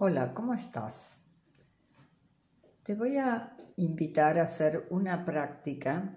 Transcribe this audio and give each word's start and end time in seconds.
Hola, 0.00 0.32
¿cómo 0.32 0.54
estás? 0.54 1.18
Te 2.84 2.94
voy 2.94 3.16
a 3.16 3.56
invitar 3.74 4.38
a 4.38 4.44
hacer 4.44 4.86
una 4.90 5.24
práctica 5.24 6.16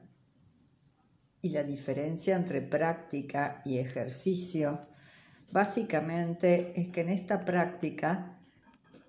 y 1.42 1.50
la 1.50 1.63
diferencia 1.63 2.36
entre 2.36 2.62
práctica 2.62 3.63
y 3.65 3.79
ejercicio 3.79 4.81
básicamente 5.52 6.79
es 6.79 6.89
que 6.89 7.02
en 7.02 7.09
esta 7.09 7.44
práctica 7.44 8.39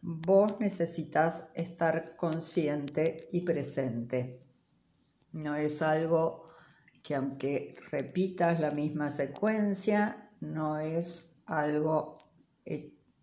vos 0.00 0.58
necesitas 0.58 1.44
estar 1.52 2.16
consciente 2.16 3.28
y 3.30 3.42
presente. 3.42 4.40
No 5.32 5.54
es 5.54 5.82
algo 5.82 6.48
que 7.02 7.14
aunque 7.14 7.76
repitas 7.90 8.58
la 8.58 8.70
misma 8.70 9.10
secuencia, 9.10 10.30
no 10.40 10.78
es 10.78 11.36
algo 11.44 12.22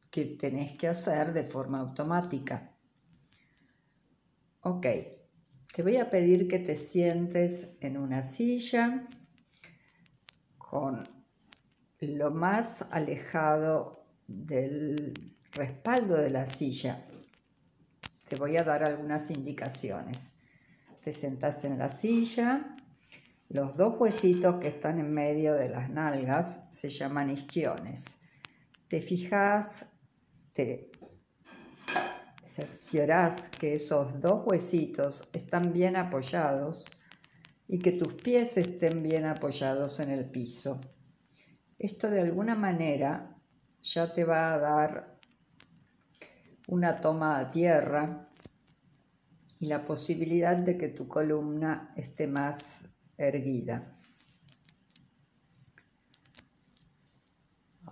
que 0.10 0.26
tenés 0.26 0.78
que 0.78 0.88
hacer 0.88 1.34
de 1.34 1.44
forma 1.44 1.80
automática. 1.80 2.72
Ok, 4.62 4.86
te 5.74 5.84
voy 5.84 5.98
a 5.98 6.10
pedir 6.10 6.48
que 6.48 6.60
te 6.60 6.76
sientes 6.76 7.70
en 7.80 7.98
una 7.98 8.24
silla 8.24 9.08
con 10.58 11.08
lo 12.00 12.32
más 12.32 12.86
alejado 12.92 14.06
del 14.28 15.36
respaldo 15.52 16.16
de 16.16 16.30
la 16.30 16.46
silla. 16.46 17.06
Te 18.28 18.36
voy 18.36 18.58
a 18.58 18.64
dar 18.64 18.84
algunas 18.84 19.30
indicaciones. 19.32 20.34
Te 21.04 21.14
sentas 21.14 21.64
en 21.66 21.80
la 21.80 21.92
silla, 21.92 22.76
los 23.50 23.76
dos 23.76 23.96
huesitos 24.00 24.60
que 24.60 24.68
están 24.68 25.00
en 25.00 25.12
medio 25.12 25.56
de 25.56 25.70
las 25.70 25.90
nalgas 25.90 26.60
se 26.72 26.90
llaman 26.90 27.32
isquiones. 27.32 28.20
Te 28.88 29.02
fijas 29.02 29.88
te 30.60 30.92
cerciorás 32.44 33.48
que 33.60 33.76
esos 33.76 34.20
dos 34.20 34.46
huesitos 34.46 35.26
están 35.32 35.72
bien 35.72 35.96
apoyados 35.96 36.86
y 37.70 37.80
que 37.80 37.94
tus 37.94 38.16
pies 38.16 38.58
estén 38.58 39.02
bien 39.02 39.26
apoyados 39.26 40.02
en 40.02 40.10
el 40.10 40.26
piso. 40.26 40.82
Esto 41.78 42.10
de 42.10 42.20
alguna 42.20 42.56
manera 42.56 43.38
ya 43.82 44.14
te 44.14 44.26
va 44.26 44.54
a 44.54 44.60
dar 44.60 45.20
una 46.68 47.00
toma 47.00 47.40
a 47.40 47.52
tierra 47.52 48.30
y 49.62 49.68
la 49.68 49.86
posibilidad 49.86 50.58
de 50.58 50.78
que 50.78 50.90
tu 50.90 51.08
columna 51.08 51.94
esté 51.96 52.28
más 52.28 52.82
erguida. 53.18 53.98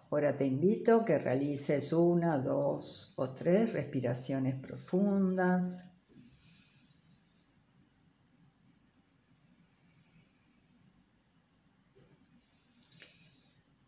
Ahora 0.09 0.37
te 0.37 0.45
invito 0.45 1.01
a 1.01 1.05
que 1.05 1.17
realices 1.17 1.91
una, 1.91 2.37
dos 2.37 3.13
o 3.17 3.33
tres 3.33 3.73
respiraciones 3.73 4.55
profundas. 4.61 5.83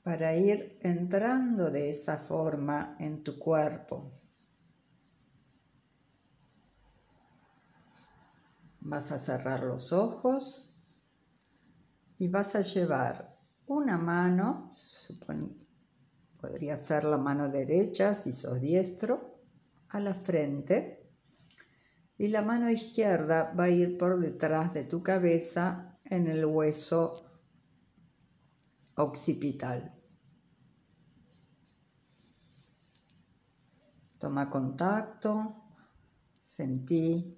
para 0.09 0.35
ir 0.35 0.79
entrando 0.81 1.69
de 1.69 1.91
esa 1.91 2.17
forma 2.17 2.95
en 2.97 3.23
tu 3.23 3.37
cuerpo. 3.37 4.11
Vas 8.79 9.11
a 9.11 9.19
cerrar 9.19 9.61
los 9.61 9.93
ojos 9.93 10.73
y 12.17 12.27
vas 12.27 12.55
a 12.55 12.61
llevar 12.61 13.37
una 13.67 13.99
mano, 13.99 14.73
podría 16.39 16.77
ser 16.77 17.03
la 17.03 17.17
mano 17.17 17.49
derecha 17.49 18.13
si 18.13 18.31
sos 18.31 18.61
diestro, 18.61 19.39
a 19.89 19.99
la 19.99 20.13
frente. 20.13 21.07
Y 22.17 22.27
la 22.27 22.41
mano 22.41 22.69
izquierda 22.69 23.53
va 23.53 23.65
a 23.65 23.69
ir 23.69 23.97
por 23.97 24.19
detrás 24.19 24.73
de 24.73 24.83
tu 24.83 25.01
cabeza 25.01 25.97
en 26.03 26.27
el 26.27 26.45
hueso 26.45 27.23
occipital. 28.95 29.93
Toma 34.19 34.49
contacto, 34.49 35.55
sentí 36.41 37.37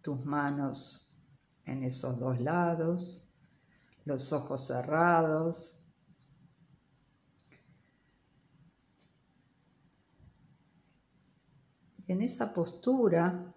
tus 0.00 0.24
manos 0.24 1.12
en 1.64 1.82
esos 1.82 2.20
dos 2.20 2.40
lados, 2.40 3.28
los 4.04 4.32
ojos 4.32 4.68
cerrados, 4.68 5.81
en 12.12 12.22
esa 12.22 12.52
postura 12.52 13.54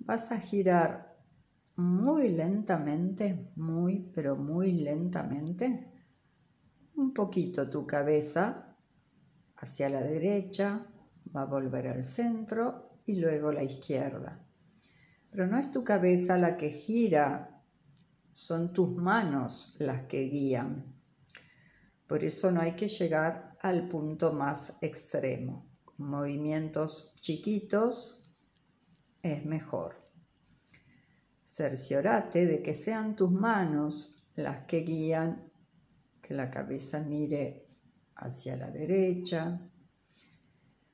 vas 0.00 0.32
a 0.32 0.38
girar 0.40 1.16
muy 1.76 2.30
lentamente, 2.30 3.52
muy, 3.56 4.10
pero 4.14 4.36
muy 4.36 4.72
lentamente, 4.72 5.92
un 6.96 7.12
poquito 7.12 7.70
tu 7.70 7.86
cabeza 7.86 8.76
hacia 9.56 9.88
la 9.88 10.02
derecha, 10.02 10.86
va 11.34 11.42
a 11.42 11.46
volver 11.46 11.88
al 11.88 12.04
centro 12.04 12.98
y 13.04 13.16
luego 13.16 13.52
la 13.52 13.62
izquierda. 13.62 14.42
Pero 15.30 15.46
no 15.46 15.58
es 15.58 15.70
tu 15.70 15.84
cabeza 15.84 16.36
la 16.36 16.56
que 16.56 16.70
gira, 16.70 17.62
son 18.32 18.72
tus 18.72 18.96
manos 18.96 19.76
las 19.78 20.02
que 20.02 20.22
guían. 20.22 20.94
Por 22.06 22.24
eso 22.24 22.50
no 22.50 22.60
hay 22.60 22.72
que 22.72 22.88
llegar 22.88 23.56
al 23.60 23.88
punto 23.88 24.32
más 24.32 24.76
extremo 24.80 25.69
movimientos 26.00 27.16
chiquitos 27.20 28.36
es 29.22 29.44
mejor. 29.44 29.96
Cerciorate 31.44 32.46
de 32.46 32.62
que 32.62 32.74
sean 32.74 33.14
tus 33.14 33.30
manos 33.30 34.26
las 34.34 34.64
que 34.66 34.80
guían, 34.80 35.50
que 36.22 36.34
la 36.34 36.50
cabeza 36.50 37.00
mire 37.00 37.66
hacia 38.16 38.56
la 38.56 38.70
derecha, 38.70 39.60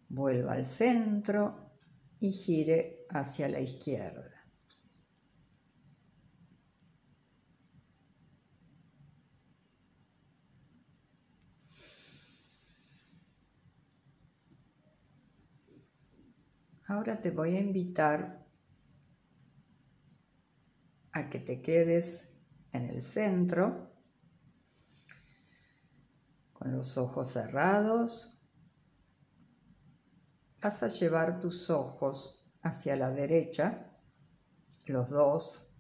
vuelva 0.08 0.54
al 0.54 0.66
centro 0.66 1.72
y 2.20 2.32
gire 2.32 3.06
hacia 3.10 3.48
la 3.48 3.60
izquierda. 3.60 4.35
Ahora 16.88 17.20
te 17.20 17.32
voy 17.32 17.56
a 17.56 17.60
invitar 17.60 18.47
a 21.10 21.28
que 21.28 21.41
te 21.41 21.60
quedes 21.60 22.38
en 22.70 22.84
el 22.84 23.02
centro 23.02 23.91
con 26.52 26.72
los 26.72 26.97
ojos 26.97 27.32
cerrados. 27.32 28.48
Vas 30.62 30.82
a 30.84 30.88
llevar 30.88 31.41
tus 31.41 31.70
ojos 31.70 32.48
hacia 32.62 32.94
la 32.94 33.10
derecha, 33.10 33.92
los 34.86 35.10
dos. 35.10 35.74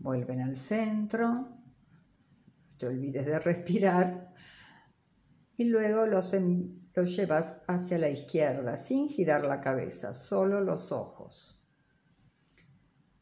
Vuelven 0.00 0.40
al 0.40 0.58
centro. 0.58 1.28
No 1.28 2.76
te 2.76 2.86
olvides 2.88 3.24
de 3.24 3.38
respirar. 3.38 4.34
Y 5.56 5.64
luego 5.64 6.06
los, 6.06 6.34
lo 6.94 7.04
llevas 7.04 7.56
hacia 7.66 7.98
la 7.98 8.10
izquierda 8.10 8.76
sin 8.76 9.08
girar 9.08 9.44
la 9.44 9.60
cabeza, 9.60 10.12
solo 10.12 10.60
los 10.60 10.92
ojos. 10.92 11.68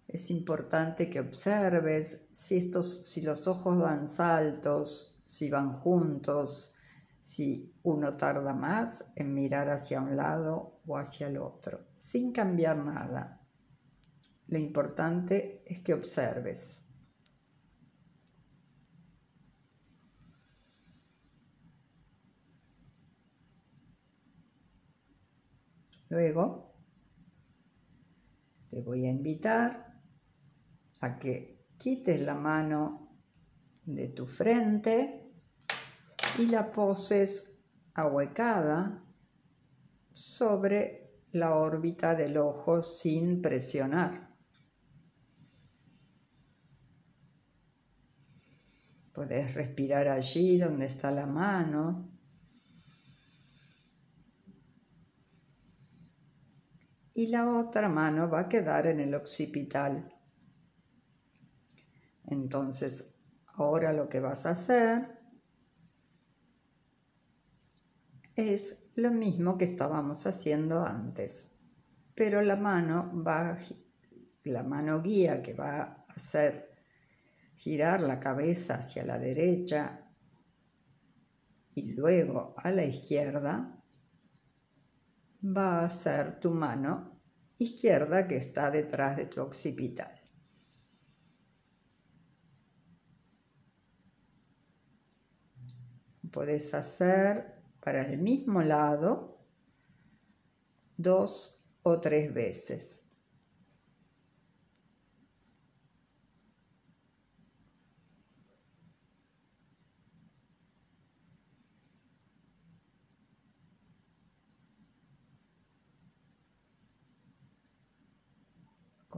Es 0.08 0.31
importante 0.31 1.08
que 1.08 1.20
observes 1.20 2.26
si, 2.32 2.56
estos, 2.56 3.06
si 3.06 3.22
los 3.22 3.47
ojos 3.47 3.78
dan 3.78 4.08
saltos, 4.08 5.22
si 5.25 5.48
van 5.50 5.78
juntos, 5.81 6.75
si 7.22 7.72
uno 7.84 8.17
tarda 8.17 8.52
más 8.52 9.05
en 9.14 9.32
mirar 9.32 9.70
hacia 9.70 10.00
un 10.00 10.17
lado 10.17 10.81
o 10.84 10.99
hacia 10.99 11.28
el 11.28 11.38
otro, 11.38 11.87
sin 11.96 12.32
cambiar 12.32 12.78
nada. 12.78 13.40
Lo 14.49 14.58
importante 14.58 15.62
es 15.64 15.81
que 15.81 15.94
observes. 15.94 16.80
Luego, 26.10 26.74
te 28.68 28.80
voy 28.80 29.06
a 29.06 29.10
invitar 29.10 30.02
a 31.02 31.18
que 31.20 31.68
quites 31.78 32.20
la 32.20 32.34
mano 32.34 33.16
de 33.84 34.08
tu 34.08 34.26
frente 34.26 35.32
y 36.36 36.46
la 36.46 36.72
poses 36.72 37.64
ahuecada 37.94 39.04
sobre 40.12 41.22
la 41.30 41.54
órbita 41.54 42.16
del 42.16 42.38
ojo 42.38 42.82
sin 42.82 43.40
presionar. 43.40 44.34
Puedes 49.12 49.54
respirar 49.54 50.08
allí 50.08 50.58
donde 50.58 50.86
está 50.86 51.12
la 51.12 51.26
mano 51.26 52.09
y 57.14 57.26
la 57.28 57.50
otra 57.50 57.88
mano 57.88 58.28
va 58.28 58.40
a 58.40 58.48
quedar 58.48 58.86
en 58.86 59.00
el 59.00 59.14
occipital. 59.14 60.08
Entonces, 62.26 63.14
ahora 63.46 63.92
lo 63.92 64.08
que 64.08 64.20
vas 64.20 64.46
a 64.46 64.50
hacer 64.50 65.18
es 68.36 68.90
lo 68.94 69.10
mismo 69.10 69.58
que 69.58 69.64
estábamos 69.64 70.26
haciendo 70.26 70.84
antes, 70.84 71.50
pero 72.14 72.42
la 72.42 72.56
mano 72.56 73.10
va, 73.26 73.58
la 74.44 74.62
mano 74.62 75.02
guía 75.02 75.42
que 75.42 75.54
va 75.54 75.82
a 75.82 76.04
hacer 76.14 76.70
girar 77.56 78.00
la 78.00 78.18
cabeza 78.18 78.76
hacia 78.76 79.04
la 79.04 79.18
derecha 79.18 80.10
y 81.74 81.92
luego 81.92 82.54
a 82.56 82.70
la 82.70 82.84
izquierda, 82.84 83.80
va 85.42 85.84
a 85.84 85.88
ser 85.88 86.38
tu 86.40 86.50
mano 86.50 87.20
izquierda 87.58 88.26
que 88.28 88.37
está 88.37 88.70
detrás 88.70 89.16
de 89.16 89.26
tu 89.26 89.40
occipital. 89.42 90.20
Puedes 96.31 96.72
hacer 96.75 97.54
para 97.81 98.06
el 98.06 98.19
mismo 98.19 98.62
lado 98.62 99.38
dos 100.96 101.64
o 101.82 102.00
tres 102.00 102.32
veces. 102.32 103.00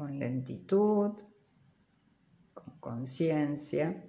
con 0.02 0.22
con 2.54 2.78
conciencia. 2.80 4.04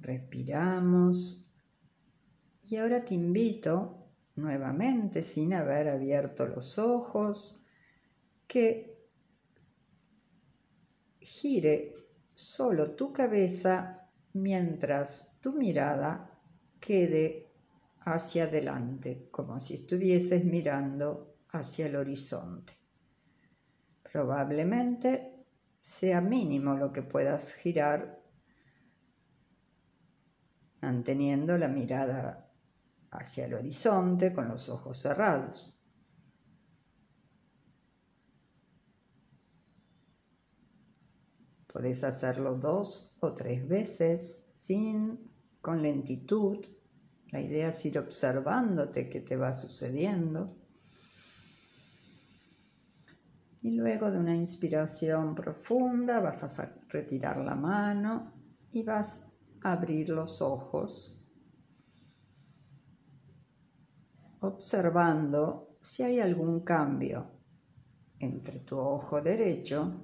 Respiramos 0.00 1.52
y 2.64 2.76
ahora 2.76 3.04
te 3.04 3.14
invito 3.14 4.06
nuevamente, 4.36 5.22
sin 5.22 5.54
haber 5.54 5.88
abierto 5.88 6.46
los 6.46 6.78
ojos, 6.78 7.64
que 8.46 8.98
gire 11.20 11.94
solo 12.34 12.92
tu 12.92 13.12
cabeza 13.12 14.08
mientras 14.32 15.38
tu 15.40 15.52
mirada 15.52 16.30
quede 16.80 17.48
hacia 18.00 18.44
adelante, 18.44 19.28
como 19.30 19.58
si 19.60 19.74
estuvieses 19.74 20.44
mirando 20.44 21.27
hacia 21.50 21.86
el 21.86 21.96
horizonte. 21.96 22.72
Probablemente 24.02 25.44
sea 25.80 26.20
mínimo 26.20 26.74
lo 26.74 26.92
que 26.92 27.02
puedas 27.02 27.52
girar 27.54 28.18
manteniendo 30.80 31.58
la 31.58 31.68
mirada 31.68 32.50
hacia 33.10 33.46
el 33.46 33.54
horizonte 33.54 34.32
con 34.32 34.48
los 34.48 34.68
ojos 34.68 34.98
cerrados. 34.98 35.74
Podés 41.66 42.02
hacerlo 42.04 42.56
dos 42.56 43.16
o 43.20 43.34
tres 43.34 43.68
veces 43.68 44.50
sin 44.54 45.30
con 45.60 45.82
lentitud 45.82 46.64
la 47.30 47.40
idea 47.40 47.68
es 47.68 47.84
ir 47.84 47.98
observándote 47.98 49.10
qué 49.10 49.20
te 49.20 49.36
va 49.36 49.52
sucediendo. 49.52 50.56
Y 53.60 53.72
luego 53.72 54.10
de 54.10 54.18
una 54.18 54.36
inspiración 54.36 55.34
profunda 55.34 56.20
vas 56.20 56.58
a 56.58 56.72
retirar 56.88 57.38
la 57.38 57.54
mano 57.54 58.32
y 58.70 58.82
vas 58.84 59.26
a 59.62 59.72
abrir 59.72 60.10
los 60.10 60.40
ojos, 60.40 61.26
observando 64.40 65.76
si 65.80 66.02
hay 66.02 66.20
algún 66.20 66.60
cambio 66.60 67.26
entre 68.20 68.60
tu 68.60 68.78
ojo 68.78 69.20
derecho 69.20 70.02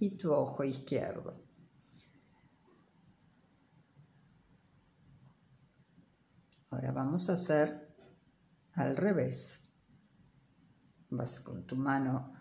y 0.00 0.16
tu 0.18 0.32
ojo 0.32 0.64
izquierdo. 0.64 1.44
Ahora 6.70 6.90
vamos 6.92 7.30
a 7.30 7.34
hacer 7.34 7.94
al 8.72 8.96
revés. 8.96 9.60
Vas 11.10 11.38
con 11.40 11.64
tu 11.64 11.76
mano 11.76 12.33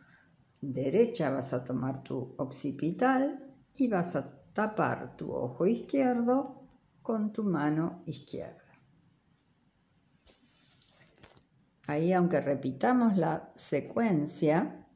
derecha, 0.71 1.29
vas 1.29 1.53
a 1.53 1.63
tomar 1.63 2.03
tu 2.03 2.35
occipital 2.37 3.53
y 3.75 3.87
vas 3.87 4.15
a 4.15 4.23
tapar 4.53 5.17
tu 5.17 5.33
ojo 5.33 5.65
izquierdo 5.65 6.67
con 7.01 7.33
tu 7.33 7.43
mano 7.43 8.03
izquierda. 8.05 8.61
Ahí, 11.87 12.13
aunque 12.13 12.39
repitamos 12.39 13.17
la 13.17 13.51
secuencia, 13.55 14.87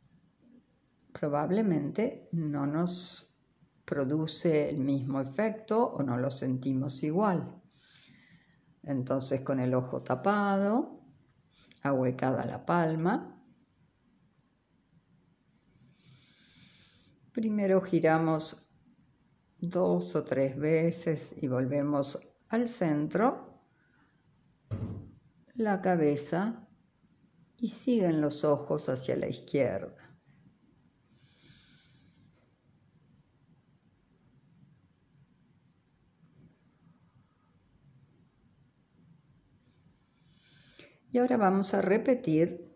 probablemente 1.12 2.30
no 2.32 2.66
nos 2.66 3.38
produce 3.84 4.70
el 4.70 4.78
mismo 4.78 5.20
efecto 5.20 5.84
o 5.86 6.02
no 6.04 6.18
lo 6.18 6.30
sentimos 6.30 7.04
igual. 7.04 7.62
Entonces 8.84 9.42
con 9.42 9.60
el 9.60 9.74
ojo 9.74 10.02
tapado, 10.02 11.02
ahuecada 11.84 12.46
la 12.46 12.66
palma. 12.66 13.37
Primero 17.38 17.82
giramos 17.82 18.68
dos 19.60 20.16
o 20.16 20.24
tres 20.24 20.58
veces 20.58 21.36
y 21.40 21.48
volvemos 21.48 22.20
al 22.50 22.68
centro, 22.68 23.62
la 25.54 25.80
cabeza 25.80 26.68
y 27.60 27.68
siguen 27.68 28.22
los 28.22 28.44
ojos 28.44 28.90
hacia 28.90 29.18
la 29.18 29.28
izquierda. 29.28 30.20
Y 41.12 41.20
ahora 41.20 41.38
vamos 41.38 41.76
a 41.76 41.84
repetir 41.84 42.67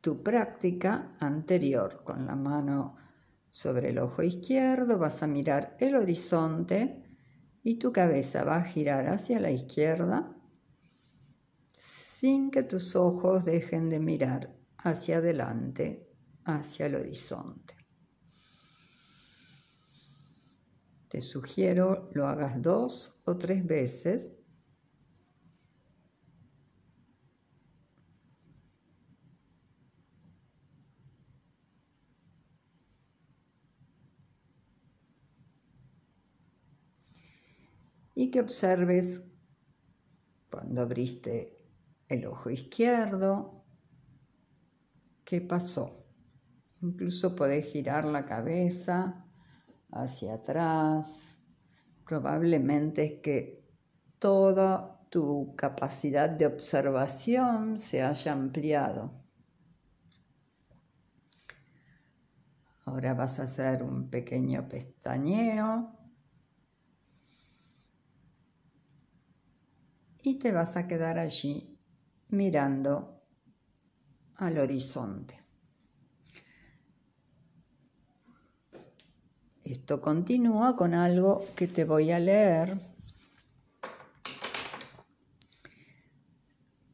tu 0.00 0.22
práctica 0.22 1.16
anterior 1.20 2.02
con 2.04 2.26
la 2.26 2.36
mano 2.36 2.96
sobre 3.50 3.90
el 3.90 3.98
ojo 3.98 4.22
izquierdo, 4.22 4.98
vas 4.98 5.22
a 5.22 5.26
mirar 5.26 5.76
el 5.80 5.96
horizonte 5.96 7.02
y 7.62 7.76
tu 7.76 7.92
cabeza 7.92 8.44
va 8.44 8.56
a 8.56 8.64
girar 8.64 9.06
hacia 9.08 9.40
la 9.40 9.50
izquierda 9.50 10.34
sin 11.72 12.50
que 12.50 12.62
tus 12.62 12.96
ojos 12.96 13.44
dejen 13.44 13.88
de 13.88 14.00
mirar 14.00 14.56
hacia 14.78 15.18
adelante, 15.18 16.08
hacia 16.44 16.86
el 16.86 16.96
horizonte. 16.96 17.74
Te 21.08 21.20
sugiero 21.20 22.10
lo 22.12 22.26
hagas 22.26 22.60
dos 22.60 23.22
o 23.24 23.36
tres 23.36 23.66
veces 23.66 24.30
y 38.18 38.32
que 38.32 38.40
observes 38.40 39.22
cuando 40.50 40.82
abriste 40.82 41.50
el 42.08 42.26
ojo 42.26 42.50
izquierdo, 42.50 43.64
qué 45.24 45.40
pasó. 45.40 46.04
Incluso 46.80 47.36
podés 47.36 47.70
girar 47.70 48.04
la 48.04 48.26
cabeza 48.26 49.24
hacia 49.92 50.34
atrás. 50.34 51.38
Probablemente 52.04 53.04
es 53.04 53.22
que 53.22 53.64
toda 54.18 55.00
tu 55.10 55.54
capacidad 55.54 56.28
de 56.28 56.46
observación 56.46 57.78
se 57.78 58.02
haya 58.02 58.32
ampliado. 58.32 59.12
Ahora 62.84 63.14
vas 63.14 63.38
a 63.38 63.44
hacer 63.44 63.84
un 63.84 64.10
pequeño 64.10 64.68
pestañeo 64.68 65.97
y 70.28 70.34
te 70.34 70.52
vas 70.52 70.76
a 70.76 70.86
quedar 70.86 71.18
allí 71.18 71.78
mirando 72.28 73.24
al 74.36 74.58
horizonte. 74.58 75.42
Esto 79.62 80.00
continúa 80.00 80.76
con 80.76 80.92
algo 80.92 81.44
que 81.56 81.66
te 81.66 81.84
voy 81.84 82.10
a 82.10 82.20
leer 82.20 82.78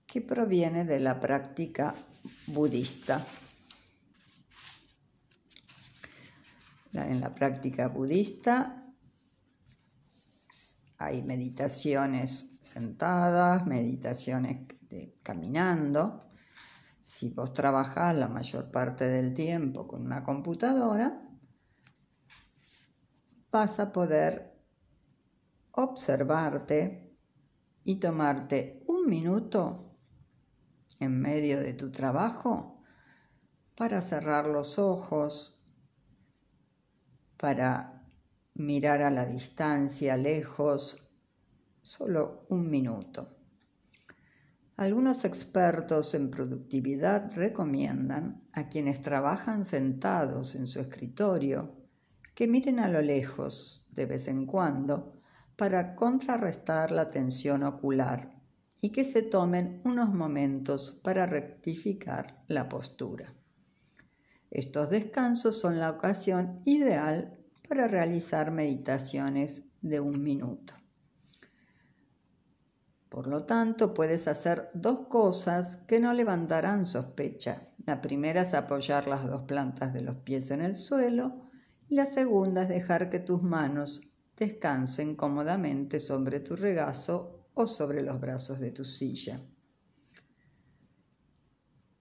que 0.06 0.20
proviene 0.20 0.84
de 0.84 1.00
la 1.00 1.18
práctica 1.18 1.92
budista. 2.46 3.24
En 6.92 7.20
la 7.20 7.34
práctica 7.34 7.88
budista 7.88 8.83
hay 10.98 11.22
meditaciones 11.22 12.58
sentadas, 12.62 13.66
meditaciones 13.66 14.66
caminando. 15.22 16.18
Si 17.02 17.30
vos 17.30 17.52
trabajás 17.52 18.14
la 18.16 18.28
mayor 18.28 18.70
parte 18.70 19.06
del 19.06 19.34
tiempo 19.34 19.86
con 19.86 20.04
una 20.06 20.22
computadora, 20.22 21.20
vas 23.50 23.78
a 23.80 23.92
poder 23.92 24.54
observarte 25.72 27.16
y 27.82 27.96
tomarte 27.96 28.82
un 28.86 29.06
minuto 29.06 29.96
en 31.00 31.20
medio 31.20 31.60
de 31.60 31.74
tu 31.74 31.90
trabajo 31.90 32.82
para 33.76 34.00
cerrar 34.00 34.46
los 34.46 34.78
ojos, 34.78 35.62
para 37.36 37.93
mirar 38.54 39.02
a 39.02 39.10
la 39.10 39.26
distancia, 39.26 40.16
lejos, 40.16 41.10
solo 41.82 42.46
un 42.48 42.70
minuto. 42.70 43.36
Algunos 44.76 45.24
expertos 45.24 46.14
en 46.14 46.30
productividad 46.30 47.32
recomiendan 47.36 48.40
a 48.52 48.68
quienes 48.68 49.02
trabajan 49.02 49.64
sentados 49.64 50.54
en 50.54 50.66
su 50.66 50.80
escritorio 50.80 51.76
que 52.34 52.48
miren 52.48 52.80
a 52.80 52.88
lo 52.88 53.00
lejos 53.00 53.86
de 53.92 54.06
vez 54.06 54.26
en 54.26 54.46
cuando 54.46 55.20
para 55.56 55.94
contrarrestar 55.94 56.90
la 56.90 57.10
tensión 57.10 57.62
ocular 57.62 58.34
y 58.80 58.90
que 58.90 59.04
se 59.04 59.22
tomen 59.22 59.80
unos 59.84 60.12
momentos 60.12 61.00
para 61.04 61.26
rectificar 61.26 62.42
la 62.48 62.68
postura. 62.68 63.32
Estos 64.50 64.90
descansos 64.90 65.58
son 65.58 65.78
la 65.78 65.90
ocasión 65.90 66.60
ideal 66.64 67.43
para 67.68 67.88
realizar 67.88 68.50
meditaciones 68.50 69.64
de 69.80 70.00
un 70.00 70.22
minuto. 70.22 70.74
Por 73.08 73.26
lo 73.28 73.44
tanto, 73.44 73.94
puedes 73.94 74.26
hacer 74.26 74.70
dos 74.74 75.06
cosas 75.06 75.76
que 75.86 76.00
no 76.00 76.12
levantarán 76.12 76.86
sospecha. 76.86 77.68
La 77.86 78.00
primera 78.00 78.42
es 78.42 78.54
apoyar 78.54 79.06
las 79.06 79.24
dos 79.26 79.42
plantas 79.42 79.92
de 79.92 80.00
los 80.00 80.16
pies 80.16 80.50
en 80.50 80.62
el 80.62 80.74
suelo 80.74 81.48
y 81.88 81.94
la 81.94 82.06
segunda 82.06 82.62
es 82.62 82.68
dejar 82.68 83.10
que 83.10 83.20
tus 83.20 83.42
manos 83.42 84.02
descansen 84.36 85.14
cómodamente 85.14 86.00
sobre 86.00 86.40
tu 86.40 86.56
regazo 86.56 87.46
o 87.54 87.66
sobre 87.68 88.02
los 88.02 88.20
brazos 88.20 88.58
de 88.58 88.72
tu 88.72 88.84
silla. 88.84 89.40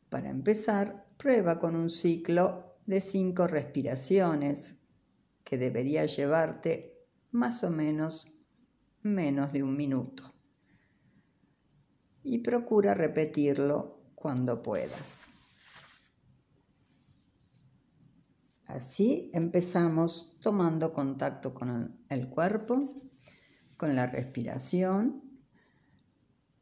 Para 0.10 0.29
empezar, 0.29 1.05
prueba 1.17 1.60
con 1.60 1.75
un 1.75 1.89
ciclo 1.89 2.77
de 2.86 3.00
cinco 3.00 3.48
respiraciones 3.48 4.82
debería 5.57 6.05
llevarte 6.05 7.07
más 7.31 7.63
o 7.63 7.72
menos 7.72 8.33
menos 9.03 9.51
de 9.51 9.63
un 9.63 9.75
minuto. 9.75 10.33
Y 12.24 12.39
procura 12.39 12.93
repetirlo 12.93 14.01
cuando 14.15 14.63
puedas. 14.63 15.27
Así 18.65 19.29
empezamos 19.33 20.39
tomando 20.39 20.93
contacto 20.93 21.53
con 21.53 22.05
el 22.10 22.29
cuerpo, 22.29 23.03
con 23.77 23.95
la 23.95 24.07
respiración 24.07 25.22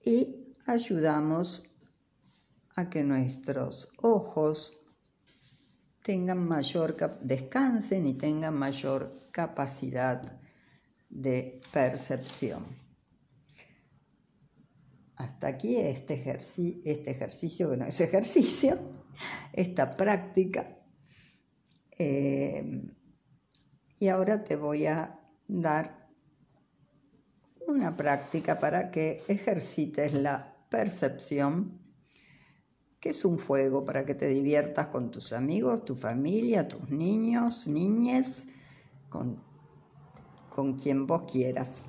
y 0.04 0.56
ayudamos 0.66 1.78
a 2.76 2.90
que 2.90 3.04
nuestros 3.04 3.94
ojos 3.98 4.81
tengan 6.02 6.48
mayor 6.48 6.96
descansen 7.22 8.08
y 8.08 8.14
tengan 8.14 8.56
mayor 8.56 9.14
capacidad 9.32 10.40
de 11.10 11.62
percepción. 11.72 12.66
Hasta 15.18 15.48
aquí 15.48 15.78
este, 15.78 16.14
este 16.16 17.12
ejercicio, 17.12 17.70
que 17.70 17.78
no 17.78 17.86
es 17.86 18.02
ejercicio, 18.02 18.78
esta 19.54 19.96
práctica 19.96 20.78
eh, 22.04 22.82
y 24.00 24.08
ahora 24.08 24.44
te 24.44 24.56
voy 24.56 24.88
a 24.88 25.20
dar 25.48 26.10
una 27.68 27.96
práctica 27.96 28.58
para 28.58 28.90
que 28.90 29.24
ejercites 29.28 30.14
la 30.14 30.52
percepción, 30.70 31.80
que 33.02 33.10
es 33.10 33.26
un 33.26 33.40
juego 33.40 33.84
para 33.84 34.06
que 34.06 34.14
te 34.14 34.28
diviertas 34.28 34.88
con 34.88 35.10
tus 35.10 35.34
amigos, 35.34 35.84
tu 35.84 35.96
familia, 35.96 36.68
tus 36.68 36.92
niños, 36.92 37.68
niñes, 37.68 38.50
con, 39.10 39.44
con 40.52 40.76
quien 40.78 41.08
vos 41.08 41.24
quieras. 41.24 41.84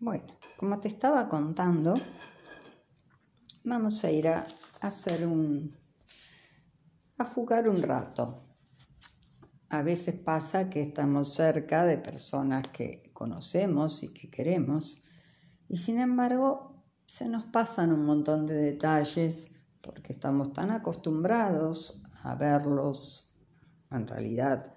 Bueno, 0.00 0.26
como 0.56 0.76
te 0.80 0.88
estaba 0.88 1.28
contando, 1.28 1.94
vamos 3.62 4.02
a 4.02 4.10
ir 4.10 4.26
a 4.26 4.44
hacer 4.80 5.24
un, 5.24 5.72
a 7.16 7.24
jugar 7.26 7.68
un 7.68 7.80
rato. 7.80 8.34
A 9.68 9.82
veces 9.82 10.16
pasa 10.16 10.68
que 10.68 10.82
estamos 10.82 11.32
cerca 11.32 11.84
de 11.84 11.98
personas 11.98 12.66
que 12.72 13.12
conocemos 13.12 14.02
y 14.02 14.12
que 14.12 14.28
queremos 14.28 15.11
y 15.72 15.78
sin 15.78 15.98
embargo 15.98 16.84
se 17.06 17.28
nos 17.30 17.44
pasan 17.44 17.92
un 17.92 18.04
montón 18.04 18.46
de 18.46 18.54
detalles 18.54 19.48
porque 19.82 20.12
estamos 20.12 20.52
tan 20.52 20.70
acostumbrados 20.70 22.02
a 22.24 22.36
verlos 22.36 23.38
en 23.90 24.06
realidad 24.06 24.74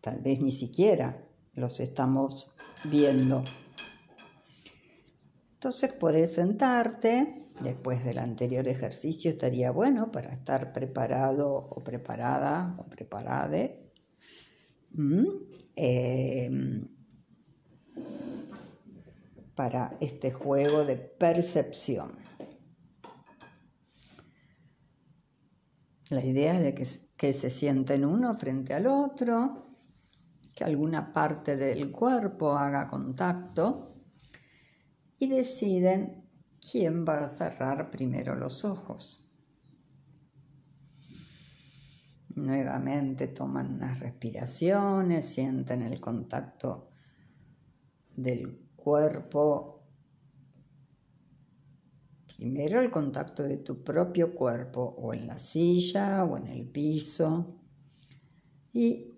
tal 0.00 0.20
vez 0.20 0.40
ni 0.40 0.52
siquiera 0.52 1.28
los 1.54 1.80
estamos 1.80 2.54
viendo. 2.84 3.42
Entonces 5.54 5.92
puedes 5.92 6.34
sentarte 6.34 7.50
después 7.60 8.04
del 8.04 8.18
anterior 8.18 8.68
ejercicio 8.68 9.32
estaría 9.32 9.72
bueno 9.72 10.12
para 10.12 10.30
estar 10.30 10.72
preparado 10.72 11.54
o 11.54 11.82
preparada 11.82 12.76
o 12.78 12.84
preparade 12.84 13.90
em, 15.74 16.88
para 19.54 19.96
este 20.00 20.32
juego 20.32 20.84
de 20.84 20.96
percepción. 20.96 22.10
La 26.10 26.24
idea 26.24 26.60
de 26.60 26.74
que, 26.74 26.86
que 27.16 27.32
se 27.32 27.50
sienten 27.50 28.04
uno 28.04 28.34
frente 28.34 28.74
al 28.74 28.86
otro, 28.86 29.54
que 30.54 30.64
alguna 30.64 31.12
parte 31.12 31.56
del 31.56 31.90
cuerpo 31.90 32.52
haga 32.52 32.88
contacto 32.88 33.86
y 35.18 35.28
deciden 35.28 36.22
¿quién 36.70 37.04
va 37.04 37.24
a 37.24 37.28
cerrar 37.28 37.90
primero 37.90 38.34
los 38.34 38.64
ojos? 38.64 39.30
Nuevamente 42.34 43.28
toman 43.28 43.74
unas 43.74 44.00
respiraciones, 44.00 45.26
sienten 45.26 45.82
el 45.82 46.00
contacto 46.00 46.88
del 48.16 48.58
cuerpo. 48.82 49.84
Primero 52.36 52.80
el 52.80 52.90
contacto 52.90 53.44
de 53.44 53.58
tu 53.58 53.84
propio 53.84 54.34
cuerpo 54.34 54.82
o 54.98 55.14
en 55.14 55.28
la 55.28 55.38
silla 55.38 56.24
o 56.24 56.36
en 56.36 56.48
el 56.48 56.66
piso. 56.66 57.60
Y 58.72 59.14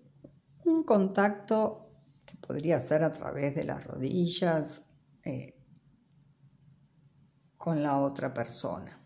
un 0.65 0.83
contacto 0.83 1.85
que 2.25 2.37
podría 2.37 2.79
ser 2.79 3.03
a 3.03 3.11
través 3.11 3.55
de 3.55 3.63
las 3.63 3.83
rodillas, 3.83 4.83
eh, 5.23 5.55
con 7.57 7.81
la 7.81 7.99
otra 7.99 8.31
persona. 8.31 9.03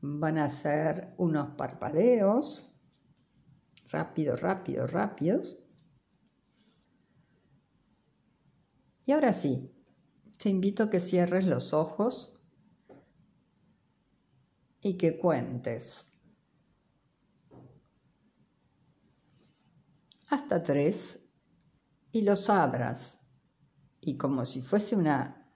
Van 0.00 0.38
a 0.38 0.46
hacer 0.46 1.14
unos 1.18 1.50
parpadeos, 1.50 2.80
rápido, 3.90 4.34
rápido, 4.34 4.88
rápidos. 4.88 5.65
Y 9.06 9.12
ahora 9.12 9.32
sí, 9.32 9.72
te 10.36 10.48
invito 10.48 10.82
a 10.82 10.90
que 10.90 10.98
cierres 10.98 11.46
los 11.46 11.72
ojos 11.72 12.40
y 14.82 14.94
que 14.98 15.16
cuentes. 15.16 16.18
Hasta 20.28 20.60
tres 20.60 21.28
y 22.10 22.22
los 22.22 22.50
abras. 22.50 23.20
Y 24.00 24.16
como 24.16 24.44
si 24.44 24.60
fuese 24.60 24.96
una, 24.96 25.52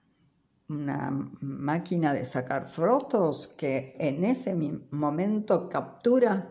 una 0.69 1.11
máquina 1.41 2.13
de 2.13 2.23
sacar 2.23 2.65
fotos 2.65 3.49
que 3.49 3.97
en 3.99 4.23
ese 4.23 4.55
momento 4.91 5.67
captura 5.67 6.49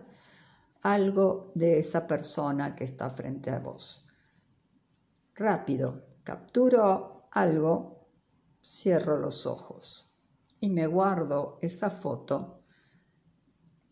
algo 0.83 1.50
de 1.54 1.78
esa 1.78 2.07
persona 2.07 2.76
que 2.76 2.85
está 2.85 3.09
frente 3.09 3.50
a 3.50 3.59
vos. 3.59 4.07
rápido, 5.35 6.10
capturo 6.25 7.29
algo, 7.33 8.09
cierro 8.62 9.19
los 9.19 9.47
ojos 9.47 10.11
y 10.61 10.69
me 10.69 10.87
guardo 10.87 11.59
esa 11.61 11.91
foto 11.91 12.61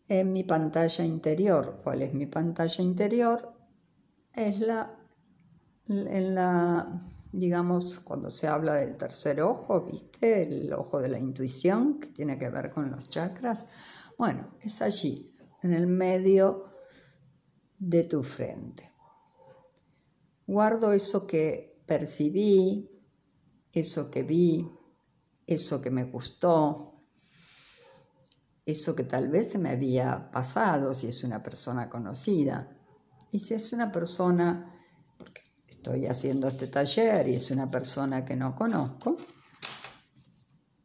en 0.07 0.31
mi 0.31 0.43
pantalla 0.43 1.05
interior. 1.05 1.81
¿Cuál 1.83 2.03
es 2.03 2.13
mi 2.13 2.27
pantalla 2.27 2.83
interior? 2.83 3.53
Es 4.33 4.59
la, 4.59 4.97
en 5.87 6.35
la, 6.35 6.99
digamos, 7.31 7.99
cuando 7.99 8.29
se 8.29 8.47
habla 8.47 8.75
del 8.75 8.97
tercer 8.97 9.41
ojo, 9.41 9.81
¿viste? 9.81 10.43
El 10.43 10.73
ojo 10.73 10.99
de 10.99 11.09
la 11.09 11.19
intuición, 11.19 11.99
que 11.99 12.07
tiene 12.09 12.37
que 12.37 12.49
ver 12.49 12.71
con 12.71 12.91
los 12.91 13.09
chakras. 13.09 13.67
Bueno, 14.17 14.55
es 14.61 14.81
allí, 14.81 15.33
en 15.63 15.73
el 15.73 15.87
medio 15.87 16.65
de 17.79 18.03
tu 18.03 18.21
frente. 18.23 18.91
Guardo 20.45 20.93
eso 20.93 21.27
que 21.27 21.68
percibí, 21.89 22.87
eso 23.73 24.11
que 24.11 24.21
vi, 24.21 24.69
eso 25.47 25.81
que 25.81 25.89
me 25.89 26.03
gustó, 26.03 27.01
eso 28.63 28.95
que 28.95 29.03
tal 29.03 29.27
vez 29.29 29.51
se 29.51 29.57
me 29.57 29.69
había 29.69 30.29
pasado 30.29 30.93
si 30.93 31.07
es 31.07 31.23
una 31.23 31.41
persona 31.41 31.89
conocida. 31.89 32.77
Y 33.31 33.39
si 33.39 33.55
es 33.55 33.73
una 33.73 33.91
persona, 33.91 34.71
porque 35.17 35.41
estoy 35.67 36.05
haciendo 36.05 36.47
este 36.47 36.67
taller 36.67 37.27
y 37.27 37.33
es 37.33 37.49
una 37.49 37.69
persona 37.69 38.23
que 38.23 38.35
no 38.35 38.55
conozco, 38.55 39.17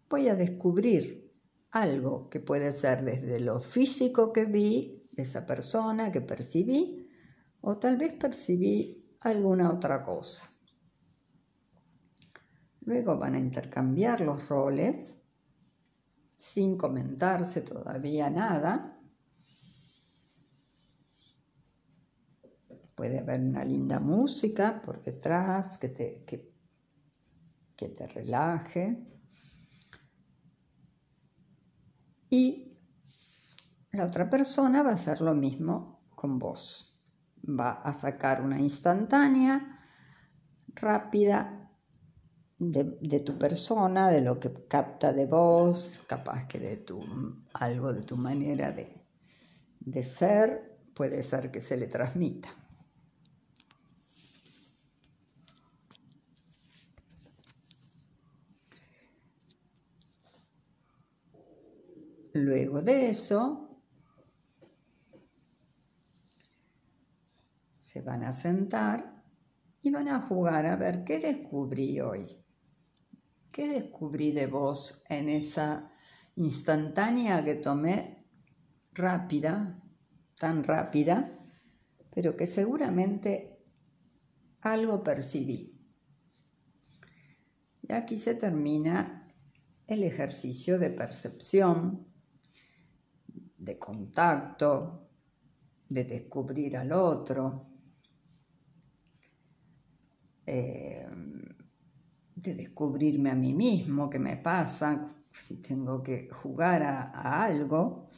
voy 0.09 0.29
a 0.29 0.35
descubrir 0.35 1.35
algo 1.73 2.31
que 2.31 2.41
puede 2.41 2.73
ser 2.73 3.05
desde 3.05 3.41
lo 3.41 3.61
físico 3.61 4.33
que 4.33 4.47
vi 4.47 5.03
de 5.13 5.25
esa 5.25 5.47
persona, 5.47 6.11
que 6.11 6.23
percibí, 6.23 7.11
o 7.61 7.77
tal 7.77 7.99
vez 7.99 8.15
percibí 8.15 9.17
alguna 9.21 9.71
otra 9.71 10.03
cosa. 10.03 10.54
Luego 12.87 13.19
van 13.19 13.35
a 13.35 13.39
intercambiar 13.39 14.21
los 14.21 14.49
roles 14.49 15.23
sin 16.37 16.77
comentarse 16.77 17.63
todavía 17.63 18.29
nada. 18.29 18.99
Puede 22.95 23.21
haber 23.21 23.41
una 23.41 23.65
linda 23.65 24.01
música 24.01 24.83
por 24.83 25.03
detrás 25.03 25.79
que 25.79 25.89
te, 25.89 26.25
que, 26.27 26.49
que 27.75 27.89
te 27.89 28.07
relaje. 28.07 29.03
Y 32.29 32.77
la 33.93 34.05
otra 34.05 34.29
persona 34.29 34.83
va 34.83 34.91
a 34.91 34.95
hacer 34.95 35.23
lo 35.23 35.35
mismo 35.35 36.03
con 36.15 36.39
vos. 36.39 37.03
Va 37.49 37.83
a 37.83 37.93
sacar 37.95 38.43
una 38.43 38.61
instantánea, 38.61 39.81
rápida 40.75 41.64
de, 42.59 43.21
tu 43.21 43.39
persona, 43.39 44.11
de 44.11 44.21
lo 44.21 44.39
que 44.39 44.53
capta 44.69 45.13
de 45.13 45.27
vos, 45.27 46.03
capaz 46.09 46.47
que 46.47 46.59
de 46.59 46.77
tu, 46.79 47.01
algo 47.55 47.93
de 47.93 48.03
tu 48.03 48.17
manera 48.17 48.73
de, 48.73 49.07
de 49.81 50.03
ser, 50.03 50.79
puede 50.95 51.23
ser 51.23 51.51
que 51.51 51.61
se 51.61 51.77
le 51.77 51.87
transmita. 51.87 52.49
Luego 62.35 62.83
de 62.83 63.11
eso, 63.11 63.81
se 67.79 68.03
van 68.03 68.25
a 68.25 68.33
sentar 68.33 69.23
y 69.83 69.91
van 69.91 70.09
a 70.09 70.23
jugar 70.23 70.67
a 70.67 70.75
ver 70.75 71.05
qué 71.05 71.21
descubrí 71.21 72.01
hoy. 72.01 72.44
¿Qué 73.55 73.69
descubrí 73.69 74.33
de 74.33 74.49
vos 74.49 75.05
en 75.09 75.29
esa 75.29 75.89
instantánea 76.35 77.45
que 77.45 77.55
tomé 77.55 78.27
rápida, 78.93 79.81
tan 80.37 80.65
rápida, 80.65 81.39
pero 82.13 82.37
que 82.37 82.49
seguramente 82.49 83.63
algo 84.63 85.05
percibí? 85.05 85.81
Y 87.83 87.93
aquí 87.93 88.17
se 88.17 88.35
termina 88.35 89.29
el 89.87 90.03
ejercicio 90.03 90.77
de 90.77 90.91
percepción, 90.91 92.09
de 93.57 93.79
contacto, 93.79 95.11
de 95.89 96.03
descubrir 96.03 96.77
al 96.77 96.91
otro. 96.91 97.69
Eh, 100.45 101.34
de 102.45 102.55
descubrirme 102.55 103.31
a 103.31 103.35
mí 103.35 103.55
mismo, 103.55 104.11
qué 104.11 104.19
me 104.19 104.37
pasa, 104.37 105.09
si 105.33 105.57
tengo 105.63 106.03
que 106.03 106.29
jugar 106.31 106.83
a, 106.83 107.43
algo 107.43 108.11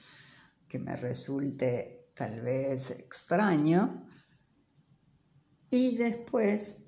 que 0.67 0.81
me 0.81 0.97
resulte 0.97 2.11
tal 2.13 2.41
vez 2.41 2.91
extraño. 2.91 4.05
Y 5.71 5.97
después 5.97 6.79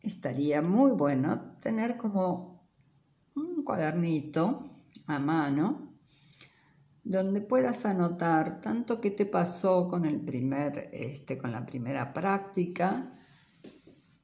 estaría 0.00 0.62
muy 0.62 0.92
bueno 0.92 1.56
tener 1.60 1.96
como 1.96 2.70
un 3.34 3.64
cuadernito 3.64 4.70
a 5.06 5.18
mano 5.18 5.96
donde 7.02 7.40
puedas 7.40 7.84
anotar 7.84 8.60
tanto 8.60 9.00
qué 9.00 9.10
te 9.10 9.26
pasó 9.26 9.88
con 9.88 10.06
el 10.06 10.20
primer 10.20 10.88
este 10.92 11.36
con 11.36 11.52
la 11.52 11.66
primera 11.66 12.12
práctica 12.14 13.10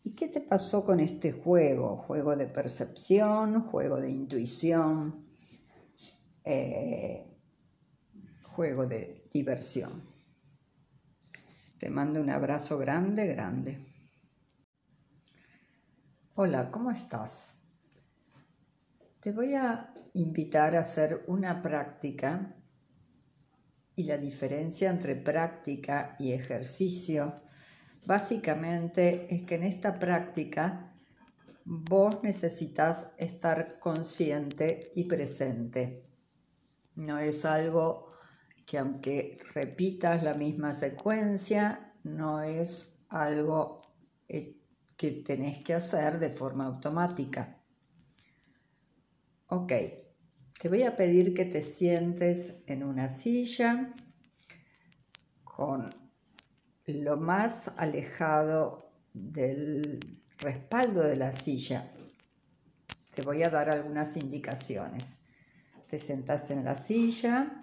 ¿Y 0.03 0.15
qué 0.15 0.29
te 0.29 0.41
pasó 0.41 0.85
con 0.85 0.99
este 0.99 1.33
juego? 1.33 1.97
Juego 1.97 2.35
de 2.35 2.47
percepción, 2.47 3.63
juego 3.63 4.01
de 4.01 4.11
intuición, 4.11 5.27
eh, 6.45 7.27
juego 8.43 8.87
de 8.87 9.29
diversión. 9.31 10.03
Te 11.79 11.91
mando 11.91 12.21
un 12.21 12.31
abrazo 12.31 12.79
grande, 12.79 13.27
grande. 13.27 13.87
Hola, 16.37 16.71
¿cómo 16.71 16.91
estás? 16.91 17.53
Te 19.21 19.33
voy 19.33 19.55
a 19.55 19.93
invitar 20.15 20.77
a 20.77 20.81
hacer 20.81 21.25
una 21.27 21.61
práctica 21.61 22.57
y 23.95 24.05
la 24.05 24.17
diferencia 24.17 24.89
entre 24.89 25.15
práctica 25.15 26.17
y 26.19 26.33
ejercicio 26.33 27.43
Básicamente 28.05 29.33
es 29.35 29.43
que 29.43 29.55
en 29.57 29.65
esta 29.65 29.99
práctica 29.99 30.93
vos 31.65 32.23
necesitas 32.23 33.09
estar 33.19 33.79
consciente 33.79 34.93
y 34.95 35.05
presente. 35.05 36.05
No 36.97 37.19
es 37.19 37.45
algo 37.45 38.13
que 38.67 38.79
aunque 38.79 39.39
repitas 39.55 40.23
la 40.23 40.35
misma 40.35 40.73
secuencia, 40.73 41.93
no 42.05 42.43
es 42.43 43.05
algo 43.09 43.83
eh, 44.29 44.57
que 44.97 45.11
tenés 45.11 45.63
que 45.65 45.75
hacer 45.75 46.19
de 46.19 46.31
forma 46.31 46.67
automática. 46.67 47.59
Ok, 49.47 49.73
te 50.61 50.69
voy 50.69 50.83
a 50.85 50.97
pedir 50.97 51.35
que 51.35 51.45
te 51.45 51.63
sientes 51.63 52.63
en 52.67 52.85
una 52.85 53.09
silla 53.09 53.95
con 55.43 56.00
lo 56.91 57.17
más 57.17 57.71
alejado 57.77 58.91
del 59.13 60.21
respaldo 60.39 61.03
de 61.03 61.17
la 61.17 61.33
silla. 61.33 61.93
Te 63.15 63.23
voy 63.23 63.43
a 63.43 63.51
dar 63.51 63.71
algunas 63.71 64.17
indicaciones. 64.17 65.21
Te 65.89 65.99
sentas 65.99 66.51
en 66.51 66.65
la 66.65 66.77
silla, 66.77 67.61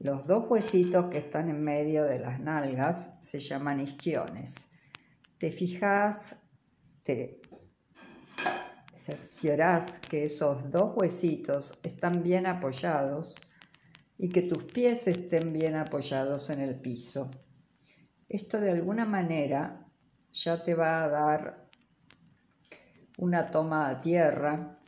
los 0.00 0.26
dos 0.26 0.44
huesitos 0.50 1.06
que 1.06 1.18
están 1.18 1.48
en 1.48 1.62
medio 1.62 2.04
de 2.04 2.18
las 2.18 2.40
nalgas 2.40 3.10
se 3.22 3.38
llaman 3.38 3.80
isquiones. 3.80 4.68
Te 5.38 5.50
fijas, 5.50 6.36
te 7.04 7.40
cerciorás 8.96 9.98
que 10.00 10.24
esos 10.24 10.70
dos 10.70 10.92
huesitos 10.96 11.78
están 11.82 12.22
bien 12.22 12.46
apoyados 12.46 13.36
y 14.18 14.28
que 14.28 14.42
tus 14.42 14.64
pies 14.64 15.06
estén 15.06 15.52
bien 15.52 15.76
apoyados 15.76 16.50
en 16.50 16.60
el 16.60 16.74
piso. 16.80 17.30
Esto 18.28 18.60
de 18.60 18.70
alguna 18.70 19.04
manera 19.04 19.86
ya 20.32 20.64
te 20.64 20.74
va 20.74 21.04
a 21.04 21.08
dar 21.08 21.68
una 23.18 23.50
toma 23.50 23.88
a 23.88 24.00
tierra 24.00 24.78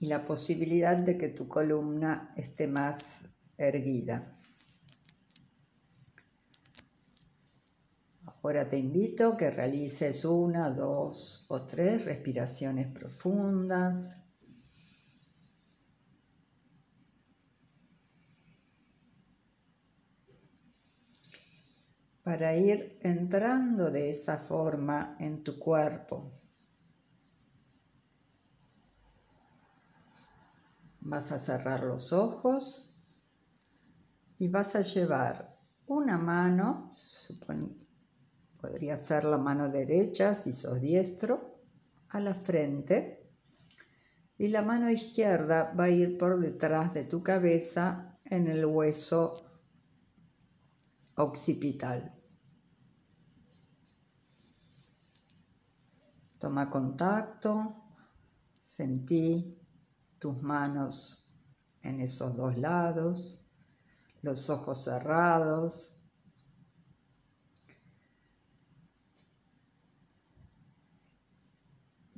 y 0.00 0.06
la 0.06 0.24
posibilidad 0.24 0.96
de 0.96 1.18
que 1.18 1.28
tu 1.28 1.48
columna 1.48 2.32
esté 2.36 2.66
más 2.66 3.20
erguida. 3.56 4.38
Ahora 8.42 8.68
te 8.68 8.78
invito 8.78 9.28
a 9.28 9.36
que 9.38 9.50
realices 9.50 10.24
una, 10.24 10.70
dos 10.70 11.46
o 11.48 11.66
tres 11.66 12.04
respiraciones 12.04 12.92
profundas. 12.92 14.23
Para 22.24 22.56
ir 22.56 22.98
entrando 23.02 23.90
de 23.90 24.08
esa 24.08 24.38
forma 24.38 25.16
en 25.20 25.44
tu 25.44 25.58
cuerpo. 25.58 26.32
Vas 31.02 31.30
a 31.32 31.38
cerrar 31.38 31.84
los 31.84 32.14
ojos 32.14 32.96
y 34.38 34.48
vas 34.48 34.74
a 34.74 34.80
llevar 34.80 35.54
una 35.86 36.16
mano, 36.16 36.94
podría 38.58 38.96
ser 38.96 39.24
la 39.24 39.36
mano 39.36 39.68
derecha 39.68 40.34
si 40.34 40.54
sos 40.54 40.80
diestro, 40.80 41.52
a 42.08 42.20
la 42.20 42.34
frente 42.34 43.28
y 44.38 44.48
la 44.48 44.62
mano 44.62 44.90
izquierda 44.90 45.74
va 45.78 45.84
a 45.84 45.90
ir 45.90 46.16
por 46.16 46.40
detrás 46.40 46.94
de 46.94 47.04
tu 47.04 47.22
cabeza 47.22 48.18
en 48.24 48.46
el 48.46 48.64
hueso 48.64 49.36
occipital. 51.16 52.13
Toma 56.44 56.68
contacto, 56.68 57.74
sentí 58.60 59.56
tus 60.18 60.42
manos 60.42 61.26
en 61.80 62.02
esos 62.02 62.36
dos 62.36 62.58
lados, 62.58 63.50
los 64.20 64.50
ojos 64.50 64.84
cerrados. 64.84 65.96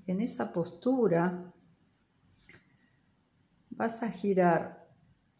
En 0.09 0.21
esa 0.21 0.53
postura 0.53 1.55
vas 3.71 4.03
a 4.03 4.11
girar 4.11 4.89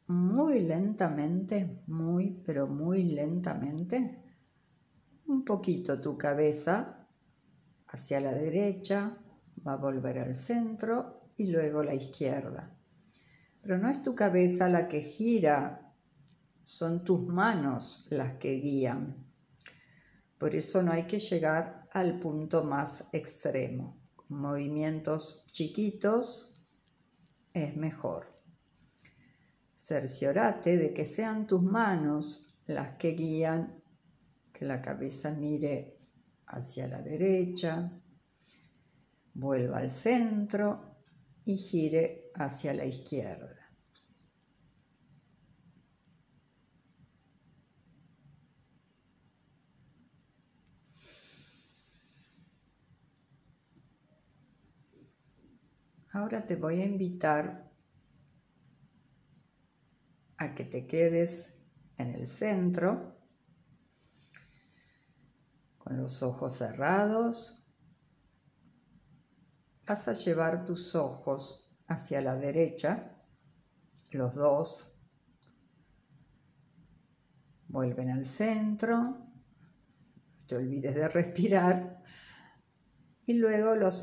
muy 0.07 0.61
lentamente, 0.61 1.83
muy, 1.89 2.41
pero 2.47 2.69
muy 2.69 3.03
lentamente, 3.03 4.23
un 5.27 5.45
poquito 5.45 6.01
tu 6.01 6.17
cabeza 6.17 7.06
hacia 7.97 8.21
la 8.21 8.33
derecha, 8.33 9.17
va 9.67 9.73
a 9.73 9.77
volver 9.77 10.19
al 10.19 10.37
centro 10.37 11.31
y 11.37 11.47
luego 11.47 11.83
la 11.83 11.95
izquierda. 11.95 12.71
Pero 13.63 13.79
no 13.79 13.91
es 13.91 14.03
tu 14.03 14.15
cabeza 14.15 14.69
la 14.69 14.87
que 14.87 15.01
gira, 15.01 15.93
son 16.63 17.05
tus 17.05 17.27
manos 17.27 18.07
las 18.11 18.35
que 18.35 18.53
guían. 18.57 19.27
Por 20.39 20.55
eso 20.55 20.83
no 20.83 20.93
hay 20.93 21.05
que 21.05 21.19
llegar 21.19 21.89
al 21.93 22.21
punto 22.21 22.65
más 22.65 23.09
extremo. 23.13 23.97
Movimientos 24.29 25.47
chiquitos 25.53 26.63
es 27.55 27.77
mejor. 27.77 28.27
Cerciorate 29.75 30.77
de 30.77 30.93
que 30.93 31.05
sean 31.07 31.47
tus 31.47 31.63
manos 31.63 32.59
las 32.67 32.97
que 32.99 33.13
guían, 33.13 33.83
que 34.53 34.67
la 34.67 34.83
cabeza 34.83 35.31
mire 35.31 35.96
hacia 36.47 36.87
la 36.89 37.03
derecha, 37.03 37.91
vuelva 39.35 39.79
al 39.79 39.91
centro 39.91 40.97
y 41.45 41.57
gire 41.57 42.31
hacia 42.35 42.75
la 42.75 42.85
izquierda. 42.85 43.57
Ahora 56.13 56.47
te 56.47 56.57
voy 56.57 56.81
a 56.81 56.87
invitar 56.87 57.71
a 60.39 60.55
que 60.55 60.65
te 60.65 60.87
quedes 60.87 61.63
en 61.99 62.15
el 62.15 62.27
centro 62.27 63.16
con 65.87 65.99
los 65.99 66.21
ojos 66.25 66.55
cerrados. 66.55 67.73
Vas 69.87 70.09
a 70.09 70.15
llevar 70.15 70.67
tus 70.67 70.97
ojos 70.97 71.71
hacia 71.87 72.21
la 72.21 72.35
derecha, 72.35 73.15
los 74.11 74.35
dos. 74.35 74.99
Vuelven 77.69 78.11
al 78.11 78.27
centro. 78.27 78.97
No 78.97 80.47
te 80.49 80.57
olvides 80.57 80.97
de 80.97 81.07
respirar. 81.07 82.03
Y 83.25 83.35
luego 83.35 83.77
los, 83.77 84.03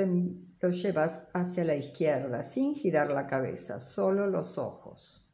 lo 0.61 0.69
llevas 0.69 1.27
hacia 1.33 1.65
la 1.65 1.75
izquierda 1.75 2.43
sin 2.43 2.75
girar 2.75 3.09
la 3.09 3.27
cabeza, 3.27 3.81
solo 3.81 4.27
los 4.27 4.57
ojos. 4.57 5.32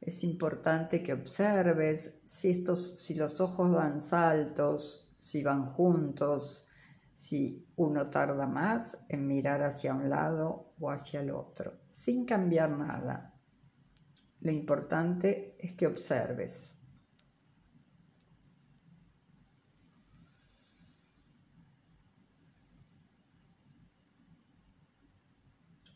Es 0.00 0.22
importante 0.22 1.02
que 1.02 1.12
observes 1.12 2.20
si, 2.24 2.50
estos, 2.50 3.00
si 3.00 3.14
los 3.14 3.40
ojos 3.40 3.72
dan 3.72 4.00
saltos, 4.00 5.16
si 5.18 5.42
van 5.42 5.72
juntos, 5.72 6.68
si 7.14 7.66
uno 7.76 8.08
tarda 8.10 8.46
más 8.46 8.96
en 9.08 9.26
mirar 9.26 9.62
hacia 9.62 9.94
un 9.94 10.08
lado 10.08 10.72
o 10.78 10.90
hacia 10.90 11.20
el 11.20 11.30
otro, 11.30 11.80
sin 11.90 12.24
cambiar 12.24 12.70
nada. 12.70 13.34
Lo 14.40 14.52
importante 14.52 15.56
es 15.58 15.74
que 15.74 15.88
observes. 15.88 16.74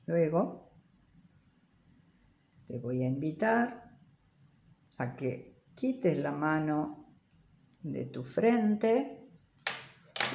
Luego, 0.06 0.72
te 2.66 2.78
voy 2.78 3.02
a 3.04 3.06
invitar 3.06 3.81
a 4.98 5.16
que 5.16 5.62
quites 5.74 6.18
la 6.18 6.32
mano 6.32 7.16
de 7.82 8.06
tu 8.06 8.22
frente 8.22 9.28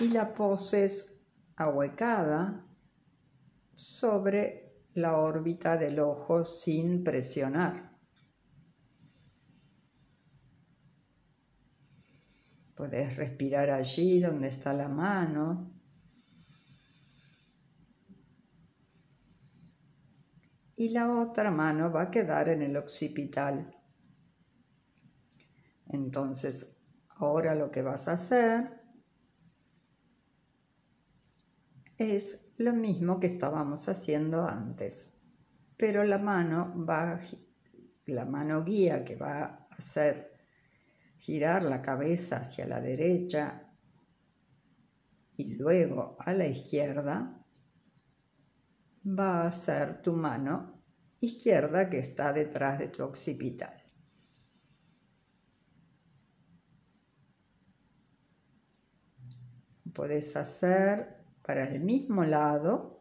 y 0.02 0.10
la 0.10 0.34
poses 0.34 1.28
ahuecada 1.56 2.66
sobre 3.76 4.68
la 4.96 5.18
órbita 5.18 5.78
del 5.78 6.00
ojo 6.00 6.44
sin 6.44 7.04
presionar. 7.04 7.96
Puedes 12.76 13.16
respirar 13.16 13.72
allí 13.72 14.20
donde 14.20 14.50
está 14.50 14.74
la 14.74 14.88
mano 14.88 15.72
y 20.76 20.90
la 20.90 21.12
otra 21.12 21.50
mano 21.50 21.92
va 21.92 22.04
a 22.04 22.12
quedar 22.12 22.50
en 22.50 22.62
el 22.62 22.78
occipital. 22.78 23.72
Entonces, 25.90 26.78
ahora 27.10 27.56
lo 27.56 27.72
que 27.72 27.82
vas 27.82 28.08
a 28.08 28.14
hacer 28.14 28.82
es 31.98 32.54
lo 32.58 32.74
mismo 32.74 33.20
que 33.20 33.28
estábamos 33.28 33.88
haciendo 33.90 34.46
antes, 34.46 35.14
pero 35.78 36.04
la 36.04 36.18
mano 36.18 36.74
va 36.86 37.20
la 38.08 38.26
mano 38.26 38.64
guía 38.64 39.04
que 39.04 39.16
va 39.16 39.44
a 39.44 39.68
hacer 39.72 40.32
girar 41.18 41.64
la 41.64 41.82
cabeza 41.82 42.38
hacia 42.38 42.66
la 42.66 42.80
derecha 42.80 43.70
y 45.36 45.56
luego 45.56 46.16
a 46.20 46.34
la 46.34 46.48
izquierda 46.48 47.46
va 49.06 49.46
a 49.46 49.52
ser 49.52 50.02
tu 50.02 50.14
mano 50.14 50.84
izquierda 51.20 51.90
que 51.90 52.00
está 52.00 52.34
detrás 52.34 52.80
de 52.80 52.88
tu 52.88 53.04
occipital. 53.04 53.77
Puedes 59.94 60.36
hacer 60.36 61.18
para 61.42 61.68
el 61.70 61.82
mismo 61.82 62.24
lado 62.24 63.00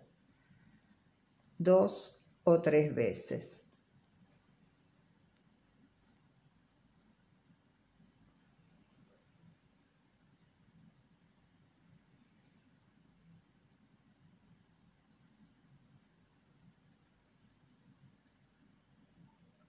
dos 1.59 2.31
o 2.44 2.61
tres 2.61 2.94
veces. 2.94 3.66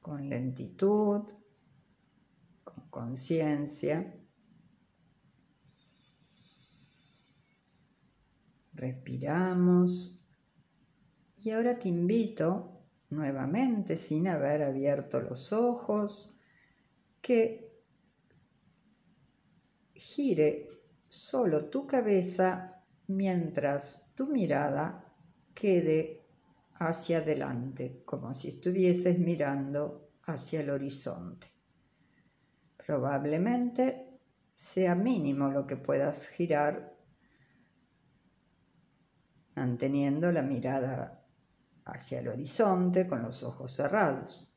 con 0.08 0.30
lentitud, 0.30 1.24
con 2.64 2.90
conciencia. 2.90 4.27
Respiramos 8.78 10.24
y 11.40 11.50
ahora 11.50 11.80
te 11.80 11.90
invito 11.90 12.84
nuevamente, 13.10 13.98
sin 13.98 14.28
haber 14.28 14.62
abierto 14.62 15.20
los 15.20 15.52
ojos, 15.52 16.40
que 17.20 17.72
gire 19.96 20.68
solo 21.08 21.66
tu 21.70 21.88
cabeza 21.88 22.84
mientras 23.08 24.14
tu 24.14 24.28
mirada 24.28 25.12
quede 25.56 26.22
hacia 26.76 27.18
adelante, 27.18 28.04
como 28.06 28.32
si 28.36 28.50
estuvieses 28.50 29.18
mirando 29.18 30.12
hacia 30.26 30.62
el 30.62 30.70
horizonte. 30.70 31.48
Probablemente 32.86 34.20
sea 34.54 34.94
mínimo 34.94 35.50
lo 35.50 35.66
que 35.66 35.78
puedas 35.78 36.28
girar 36.28 36.97
manteniendo 39.58 40.32
la 40.32 40.44
mirada 40.44 41.26
hacia 41.86 42.20
el 42.20 42.28
horizonte 42.28 43.08
con 43.08 43.24
los 43.24 43.42
ojos 43.42 43.72
cerrados. 43.72 44.56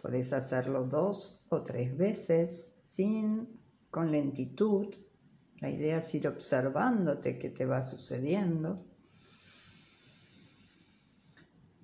Podés 0.00 0.32
hacerlo 0.32 0.86
dos 0.86 1.46
o 1.50 1.60
tres 1.62 1.96
veces 1.96 2.80
sin 2.84 3.60
con 3.90 4.10
lentitud. 4.10 4.94
La 5.60 5.68
idea 5.68 5.98
es 5.98 6.14
ir 6.14 6.26
observándote 6.26 7.38
qué 7.38 7.50
te 7.50 7.66
va 7.66 7.82
sucediendo. 7.82 8.86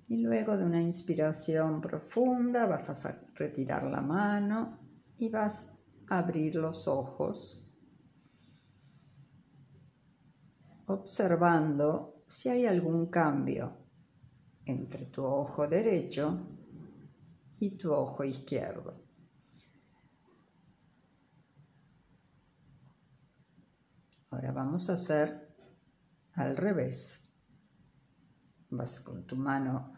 Y 0.07 0.17
luego 0.17 0.57
de 0.57 0.65
una 0.65 0.81
inspiración 0.81 1.79
profunda 1.79 2.65
vas 2.65 3.05
a 3.05 3.21
retirar 3.35 3.83
la 3.83 4.01
mano 4.01 4.79
y 5.17 5.29
vas 5.29 5.78
abrir 6.09 6.55
los 6.55 6.87
ojos, 6.87 7.65
observando 10.87 12.23
si 12.27 12.49
hay 12.49 12.65
algún 12.65 13.07
cambio 13.07 13.77
entre 14.65 15.05
tu 15.05 15.23
ojo 15.23 15.67
derecho 15.67 16.47
y 17.59 17.77
tu 17.77 17.93
ojo 17.93 18.23
izquierdo. 18.23 19.03
Ahora 24.31 24.51
vamos 24.51 24.89
a 24.89 24.93
hacer 24.93 25.55
al 26.33 26.55
revés. 26.55 27.27
Vas 28.71 28.99
con 28.99 29.25
tu 29.25 29.35
mano 29.35 29.93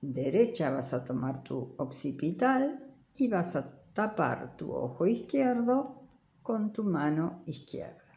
derecha, 0.00 0.70
vas 0.70 0.94
a 0.94 1.04
tomar 1.04 1.42
tu 1.42 1.74
occipital 1.78 2.94
y 3.14 3.28
vas 3.28 3.56
a 3.56 3.77
tapar 3.98 4.56
tu 4.56 4.72
ojo 4.72 5.08
izquierdo 5.08 6.06
con 6.40 6.72
tu 6.72 6.84
mano 6.84 7.42
izquierda. 7.46 8.14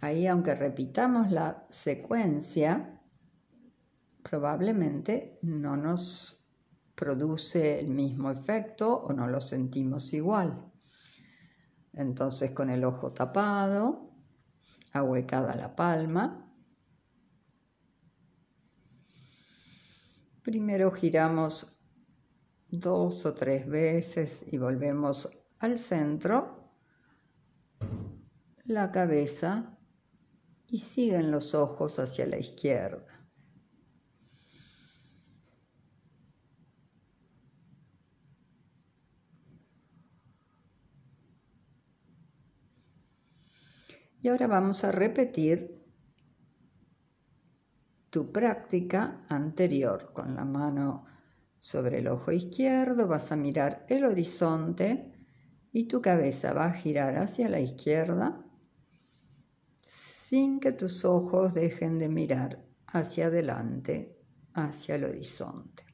Ahí, 0.00 0.26
aunque 0.26 0.54
repitamos 0.54 1.30
la 1.30 1.66
secuencia, 1.68 2.98
probablemente 4.22 5.38
no 5.42 5.76
nos 5.76 6.48
produce 6.94 7.78
el 7.78 7.88
mismo 7.88 8.30
efecto 8.30 9.00
o 9.00 9.12
no 9.12 9.26
lo 9.26 9.38
sentimos 9.42 10.14
igual. 10.14 10.72
Entonces 11.92 12.52
con 12.52 12.70
el 12.70 12.84
ojo 12.84 13.12
tapado, 13.12 14.14
ahuecada 14.94 15.54
la 15.56 15.76
palma, 15.76 16.50
primero 20.42 20.90
giramos 20.90 21.71
dos 22.72 23.26
o 23.26 23.34
tres 23.34 23.68
veces 23.68 24.44
y 24.50 24.56
volvemos 24.56 25.28
al 25.58 25.78
centro, 25.78 26.72
la 28.64 28.90
cabeza 28.90 29.78
y 30.68 30.78
siguen 30.78 31.30
los 31.30 31.54
ojos 31.54 31.98
hacia 31.98 32.26
la 32.26 32.38
izquierda. 32.38 33.22
Y 44.22 44.28
ahora 44.28 44.46
vamos 44.46 44.82
a 44.84 44.92
repetir 44.92 45.84
tu 48.08 48.32
práctica 48.32 49.26
anterior. 49.28 50.12
Con 50.14 50.36
la 50.36 50.44
mano 50.44 51.11
sobre 51.62 52.00
el 52.00 52.08
ojo 52.08 52.32
izquierdo 52.32 53.06
vas 53.06 53.30
a 53.30 53.36
mirar 53.36 53.86
el 53.88 54.04
horizonte 54.04 55.12
y 55.70 55.84
tu 55.84 56.02
cabeza 56.02 56.52
va 56.52 56.66
a 56.66 56.72
girar 56.72 57.16
hacia 57.18 57.48
la 57.48 57.60
izquierda 57.60 58.44
sin 59.80 60.58
que 60.58 60.72
tus 60.72 61.04
ojos 61.04 61.54
dejen 61.54 62.00
de 62.00 62.08
mirar 62.08 62.64
hacia 62.88 63.26
adelante, 63.26 64.18
hacia 64.54 64.96
el 64.96 65.04
horizonte. 65.04 65.84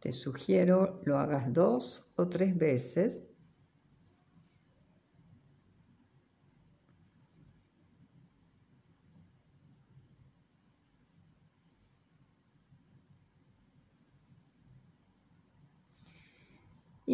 Te 0.00 0.12
sugiero 0.12 1.00
lo 1.06 1.18
hagas 1.18 1.50
dos 1.50 2.12
o 2.16 2.28
tres 2.28 2.58
veces 2.58 3.22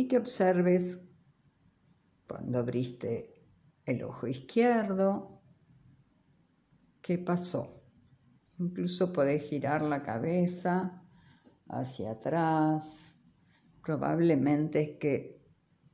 y 0.00 0.08
que 0.08 0.16
observes 0.16 0.98
cuando 2.26 2.60
abriste 2.60 3.26
el 3.84 4.02
ojo 4.02 4.26
izquierdo, 4.26 5.42
qué 7.02 7.18
pasó. 7.18 7.82
Incluso 8.58 9.12
podés 9.12 9.46
girar 9.46 9.82
la 9.82 10.02
cabeza 10.02 11.02
hacia 11.68 12.12
atrás. 12.12 13.14
Probablemente 13.84 14.80
es 14.80 14.98
que 14.98 15.44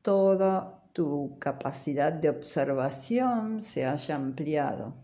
toda 0.03 0.89
tu 0.93 1.37
capacidad 1.41 2.13
de 2.13 2.29
observación 2.29 3.61
se 3.61 3.87
haya 3.87 4.15
ampliado. 4.15 4.95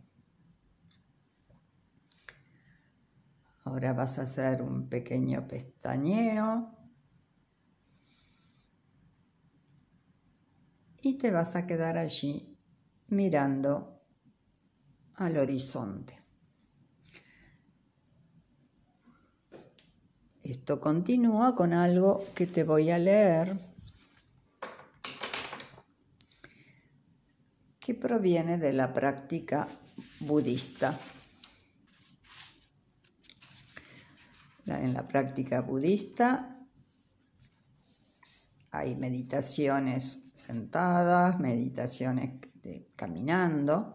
Ahora 3.65 3.95
vas 3.95 4.21
a 4.21 4.23
hacer 4.23 4.63
un 4.63 4.89
pequeño 4.89 5.49
pestañeo 5.49 6.82
y 11.03 11.15
te 11.15 11.31
vas 11.31 11.57
a 11.57 11.67
quedar 11.67 11.99
allí 11.99 12.57
mirando 13.09 14.01
al 15.17 15.37
horizonte. 15.37 16.19
Esto 20.43 20.81
continúa 20.81 21.55
con 21.55 21.73
algo 21.73 22.25
que 22.35 22.47
te 22.47 22.65
voy 22.65 22.91
a 22.91 22.99
leer 22.99 23.57
que 27.79 27.95
proviene 27.95 28.59
de 28.59 28.73
la 28.73 28.93
práctica 28.93 29.69
budista. 30.21 30.99
En 34.67 34.95
la 34.95 35.07
práctica 35.07 35.61
budista 35.61 36.62
hay 38.73 38.97
meditaciones 38.97 40.33
sentadas, 40.35 41.39
meditaciones 41.39 42.41
caminando. 42.97 43.93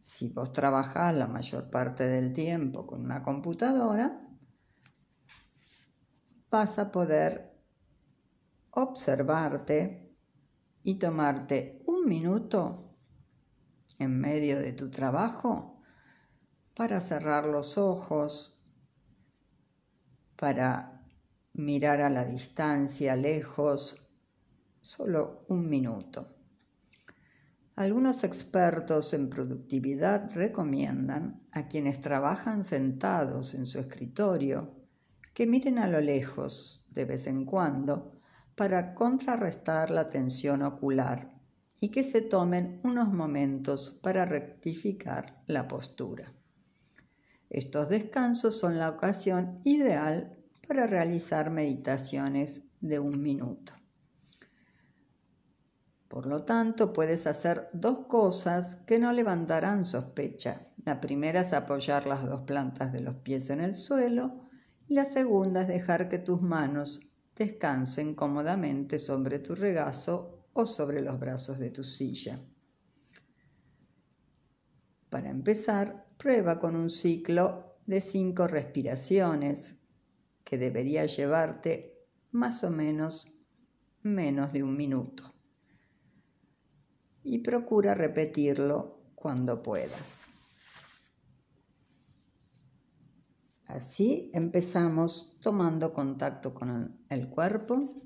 Si 0.00 0.28
vos 0.28 0.52
trabajás 0.52 1.14
la 1.16 1.26
mayor 1.26 1.68
parte 1.68 2.06
del 2.06 2.32
tiempo 2.32 2.86
con 2.86 3.04
una 3.04 3.22
computadora, 3.24 4.24
vas 6.48 6.78
a 6.78 6.92
poder 6.92 7.52
observarte 8.70 10.16
y 10.84 10.94
tomarte 10.94 11.82
un 11.86 12.06
minuto 12.06 12.94
en 13.98 14.16
medio 14.20 14.60
de 14.60 14.74
tu 14.74 14.90
trabajo 14.90 15.82
para 16.72 17.00
cerrar 17.00 17.46
los 17.46 17.76
ojos, 17.76 18.64
para 20.36 20.97
mirar 21.58 22.00
a 22.00 22.08
la 22.08 22.24
distancia, 22.24 23.16
lejos, 23.16 24.08
solo 24.80 25.44
un 25.48 25.68
minuto. 25.68 26.36
Algunos 27.74 28.24
expertos 28.24 29.12
en 29.12 29.28
productividad 29.28 30.30
recomiendan 30.34 31.38
a 31.52 31.66
quienes 31.66 32.00
trabajan 32.00 32.62
sentados 32.62 33.54
en 33.54 33.66
su 33.66 33.78
escritorio 33.78 34.74
que 35.34 35.46
miren 35.46 35.78
a 35.78 35.88
lo 35.88 36.00
lejos 36.00 36.88
de 36.90 37.04
vez 37.04 37.26
en 37.26 37.44
cuando 37.44 38.20
para 38.54 38.94
contrarrestar 38.94 39.90
la 39.90 40.10
tensión 40.10 40.62
ocular 40.62 41.32
y 41.80 41.90
que 41.90 42.02
se 42.02 42.22
tomen 42.22 42.80
unos 42.84 43.12
momentos 43.12 44.00
para 44.02 44.24
rectificar 44.24 45.42
la 45.46 45.66
postura. 45.68 46.32
Estos 47.50 47.88
descansos 47.88 48.58
son 48.58 48.78
la 48.78 48.90
ocasión 48.90 49.60
ideal 49.64 50.37
para 50.68 50.86
realizar 50.86 51.50
meditaciones 51.50 52.62
de 52.82 52.98
un 52.98 53.22
minuto. 53.22 53.72
Por 56.08 56.26
lo 56.26 56.44
tanto, 56.44 56.92
puedes 56.92 57.26
hacer 57.26 57.70
dos 57.72 58.06
cosas 58.06 58.76
que 58.86 58.98
no 58.98 59.12
levantarán 59.12 59.86
sospecha. 59.86 60.68
La 60.84 61.00
primera 61.00 61.40
es 61.40 61.54
apoyar 61.54 62.06
las 62.06 62.24
dos 62.26 62.42
plantas 62.42 62.92
de 62.92 63.00
los 63.00 63.16
pies 63.16 63.48
en 63.48 63.60
el 63.60 63.74
suelo 63.74 64.42
y 64.86 64.94
la 64.94 65.04
segunda 65.04 65.62
es 65.62 65.68
dejar 65.68 66.10
que 66.10 66.18
tus 66.18 66.42
manos 66.42 67.00
descansen 67.34 68.14
cómodamente 68.14 68.98
sobre 68.98 69.38
tu 69.38 69.54
regazo 69.54 70.48
o 70.52 70.66
sobre 70.66 71.00
los 71.00 71.18
brazos 71.18 71.58
de 71.58 71.70
tu 71.70 71.82
silla. 71.82 72.40
Para 75.08 75.30
empezar, 75.30 76.06
prueba 76.18 76.60
con 76.60 76.76
un 76.76 76.90
ciclo 76.90 77.76
de 77.86 78.02
cinco 78.02 78.46
respiraciones 78.46 79.77
que 80.48 80.56
debería 80.56 81.04
llevarte 81.04 82.08
más 82.30 82.64
o 82.64 82.70
menos 82.70 83.30
menos 84.02 84.50
de 84.50 84.62
un 84.62 84.78
minuto. 84.78 85.34
Y 87.22 87.40
procura 87.40 87.94
repetirlo 87.94 89.12
cuando 89.14 89.62
puedas. 89.62 90.28
Así 93.66 94.30
empezamos 94.32 95.38
tomando 95.38 95.92
contacto 95.92 96.54
con 96.54 96.98
el 97.10 97.28
cuerpo, 97.28 98.00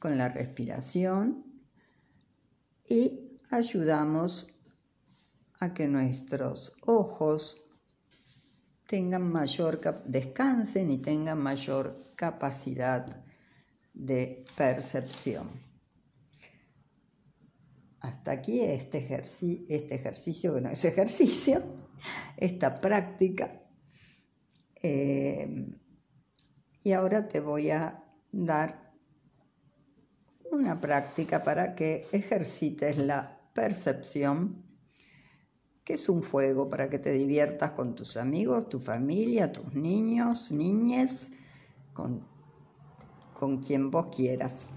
con 0.00 0.18
la 0.18 0.28
respiración 0.28 1.44
y 2.88 3.38
ayudamos 3.52 4.60
a 5.60 5.72
que 5.72 5.86
nuestros 5.86 6.76
ojos 6.80 7.69
tengan 8.90 9.30
mayor 9.30 9.78
descansen 10.04 10.90
y 10.90 10.98
tengan 10.98 11.38
mayor 11.38 11.96
capacidad 12.16 13.22
de 13.94 14.44
percepción. 14.56 15.48
Hasta 18.00 18.32
aquí 18.32 18.62
este, 18.62 18.98
este 18.98 19.94
ejercicio, 19.94 20.52
que 20.52 20.60
no 20.60 20.70
es 20.70 20.84
ejercicio, 20.84 21.62
esta 22.36 22.80
práctica. 22.80 23.62
Eh, 24.82 25.68
y 26.82 26.90
ahora 26.90 27.28
te 27.28 27.38
voy 27.38 27.70
a 27.70 28.02
dar 28.32 28.92
una 30.50 30.80
práctica 30.80 31.44
para 31.44 31.76
que 31.76 32.08
ejercites 32.10 32.96
la 32.96 33.40
percepción 33.54 34.69
es 35.92 36.08
un 36.08 36.22
juego 36.22 36.68
para 36.68 36.88
que 36.88 36.98
te 36.98 37.12
diviertas 37.12 37.72
con 37.72 37.94
tus 37.94 38.16
amigos, 38.16 38.68
tu 38.68 38.78
familia, 38.78 39.52
tus 39.52 39.74
niños, 39.74 40.52
niñes, 40.52 41.32
con, 41.92 42.20
con 43.34 43.58
quien 43.58 43.90
vos 43.90 44.14
quieras. 44.14 44.68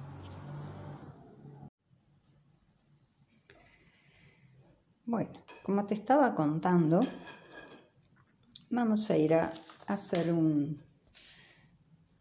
Bueno, 5.05 5.31
como 5.63 5.83
te 5.85 5.93
estaba 5.93 6.33
contando, 6.33 7.05
vamos 8.69 9.09
a 9.11 9.17
ir 9.17 9.33
a 9.33 9.53
hacer 9.87 10.31
un 10.31 10.81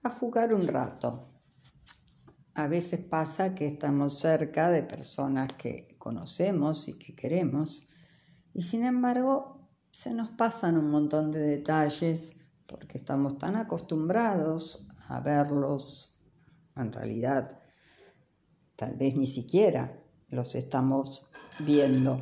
a 0.03 0.11
jugar 0.11 0.53
un 0.53 0.67
rato. 0.67 1.21
A 2.55 2.67
veces 2.67 3.01
pasa 3.01 3.55
que 3.55 3.67
estamos 3.67 4.19
cerca 4.19 4.69
de 4.69 4.83
personas 4.83 5.53
que 5.55 5.97
conocemos 5.99 6.89
y 6.89 6.99
que 6.99 7.15
queremos 7.15 7.92
y 8.55 8.63
sin 8.63 8.85
embargo, 8.85 9.69
se 9.91 10.15
nos 10.15 10.31
pasan 10.31 10.79
un 10.79 10.91
montón 10.91 11.33
de 11.33 11.41
detalles 11.41 12.35
porque 12.67 12.99
estamos 12.99 13.39
tan 13.39 13.57
acostumbrados 13.57 14.89
a 15.09 15.21
verlos, 15.21 16.21
en 16.77 16.93
realidad 16.93 17.59
tal 18.77 18.97
vez 18.97 19.15
ni 19.17 19.27
siquiera 19.27 20.01
los 20.31 20.55
estamos 20.55 21.27
viendo. 21.59 22.19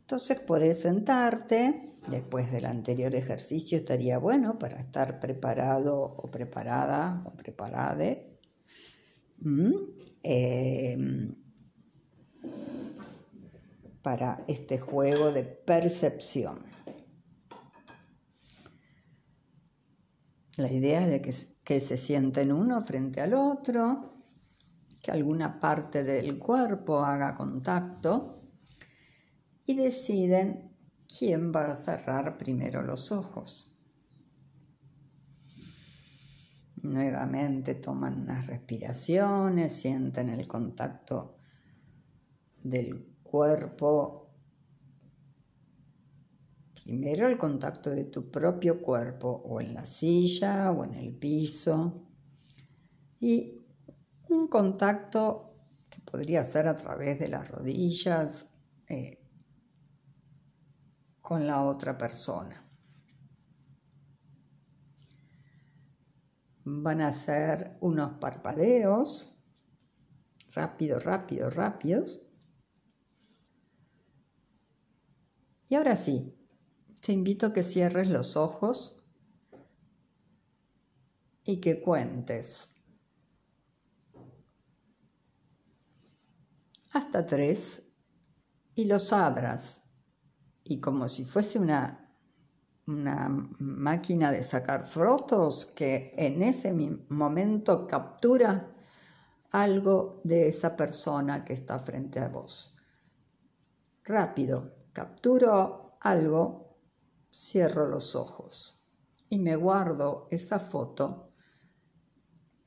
Entonces 0.00 0.38
puedes 0.40 0.82
sentarte, 0.82 1.92
después 2.08 2.52
del 2.52 2.66
anterior 2.66 3.14
ejercicio 3.14 3.78
estaría 3.78 4.18
bueno 4.18 4.58
para 4.58 4.78
estar 4.78 5.18
preparado 5.18 5.98
o 5.98 6.30
preparada 6.30 7.22
o 7.24 7.30
preparade. 7.30 8.38
Mm, 9.38 9.72
eh, 10.22 11.34
para 14.04 14.44
este 14.48 14.78
juego 14.78 15.32
de 15.32 15.44
percepción. 15.44 16.58
La 20.58 20.70
idea 20.70 21.06
es 21.06 21.10
de 21.10 21.22
que, 21.22 21.34
que 21.64 21.80
se 21.80 21.96
sienten 21.96 22.52
uno 22.52 22.82
frente 22.82 23.22
al 23.22 23.32
otro, 23.32 24.10
que 25.02 25.10
alguna 25.10 25.58
parte 25.58 26.04
del 26.04 26.38
cuerpo 26.38 26.98
haga 26.98 27.34
contacto 27.34 28.30
y 29.66 29.74
deciden 29.74 30.76
quién 31.18 31.50
va 31.50 31.72
a 31.72 31.74
cerrar 31.74 32.36
primero 32.36 32.82
los 32.82 33.10
ojos. 33.10 33.78
Nuevamente 36.82 37.74
toman 37.74 38.20
unas 38.20 38.48
respiraciones, 38.48 39.72
sienten 39.72 40.28
el 40.28 40.46
contacto 40.46 41.38
del 42.62 43.13
cuerpo, 43.34 44.30
primero 46.84 47.26
el 47.26 47.36
contacto 47.36 47.90
de 47.90 48.04
tu 48.04 48.30
propio 48.30 48.80
cuerpo 48.80 49.28
o 49.28 49.60
en 49.60 49.74
la 49.74 49.84
silla 49.84 50.70
o 50.70 50.84
en 50.84 50.94
el 50.94 51.12
piso 51.16 52.06
y 53.18 53.66
un 54.28 54.46
contacto 54.46 55.50
que 55.90 56.00
podría 56.02 56.44
ser 56.44 56.68
a 56.68 56.76
través 56.76 57.18
de 57.18 57.26
las 57.26 57.48
rodillas 57.48 58.46
eh, 58.88 59.18
con 61.20 61.44
la 61.44 61.64
otra 61.64 61.98
persona. 61.98 62.64
Van 66.66 67.00
a 67.00 67.10
ser 67.10 67.78
unos 67.80 68.12
parpadeos 68.20 69.42
rápidos, 70.54 71.02
rápidos, 71.02 71.56
rápidos 71.56 72.23
Y 75.68 75.74
ahora 75.76 75.96
sí, 75.96 76.36
te 77.00 77.12
invito 77.12 77.46
a 77.46 77.52
que 77.52 77.62
cierres 77.62 78.08
los 78.08 78.36
ojos 78.36 79.02
y 81.44 81.60
que 81.60 81.80
cuentes 81.80 82.74
hasta 86.92 87.26
tres 87.26 87.92
y 88.74 88.84
los 88.84 89.12
abras. 89.12 89.82
Y 90.64 90.80
como 90.80 91.08
si 91.08 91.24
fuese 91.24 91.58
una, 91.58 92.10
una 92.86 93.28
máquina 93.58 94.32
de 94.32 94.42
sacar 94.42 94.84
fotos 94.84 95.66
que 95.66 96.14
en 96.16 96.42
ese 96.42 96.72
momento 97.08 97.86
captura 97.86 98.70
algo 99.50 100.20
de 100.24 100.48
esa 100.48 100.76
persona 100.76 101.44
que 101.44 101.52
está 101.52 101.78
frente 101.78 102.18
a 102.20 102.28
vos. 102.28 102.78
Rápido, 104.04 104.83
capturo 104.94 105.98
algo, 106.00 106.78
cierro 107.30 107.86
los 107.88 108.14
ojos 108.14 108.88
y 109.28 109.38
me 109.38 109.56
guardo 109.56 110.26
esa 110.30 110.60
foto 110.60 111.28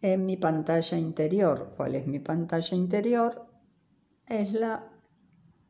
en 0.02 0.26
mi 0.26 0.38
pantalla 0.38 0.98
interior. 0.98 1.74
¿Cuál 1.76 1.96
es 1.96 2.06
mi 2.06 2.20
pantalla 2.20 2.76
interior? 2.76 3.48
Es 4.28 4.52
la, 4.52 4.92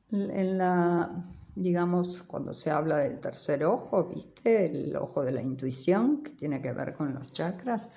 en 0.10 0.58
la, 0.58 1.24
digamos, 1.56 2.24
cuando 2.24 2.52
se 2.54 2.72
habla 2.72 2.98
del 2.98 3.20
tercer 3.20 3.64
ojo, 3.64 4.06
¿viste? 4.06 4.66
El 4.66 4.96
ojo 4.96 5.24
de 5.24 5.32
la 5.32 5.44
intuición, 5.44 6.24
que 6.24 6.32
tiene 6.32 6.62
que 6.62 6.74
ver 6.74 6.96
con 6.96 7.14
los 7.14 7.32
chakras. 7.32 7.92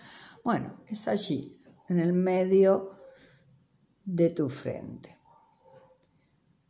Bueno, 0.44 0.82
es 0.86 1.08
allí, 1.08 1.58
en 1.88 1.98
el 1.98 2.12
medio 2.12 2.90
de 4.04 4.30
tu 4.30 4.50
frente. 4.50 5.16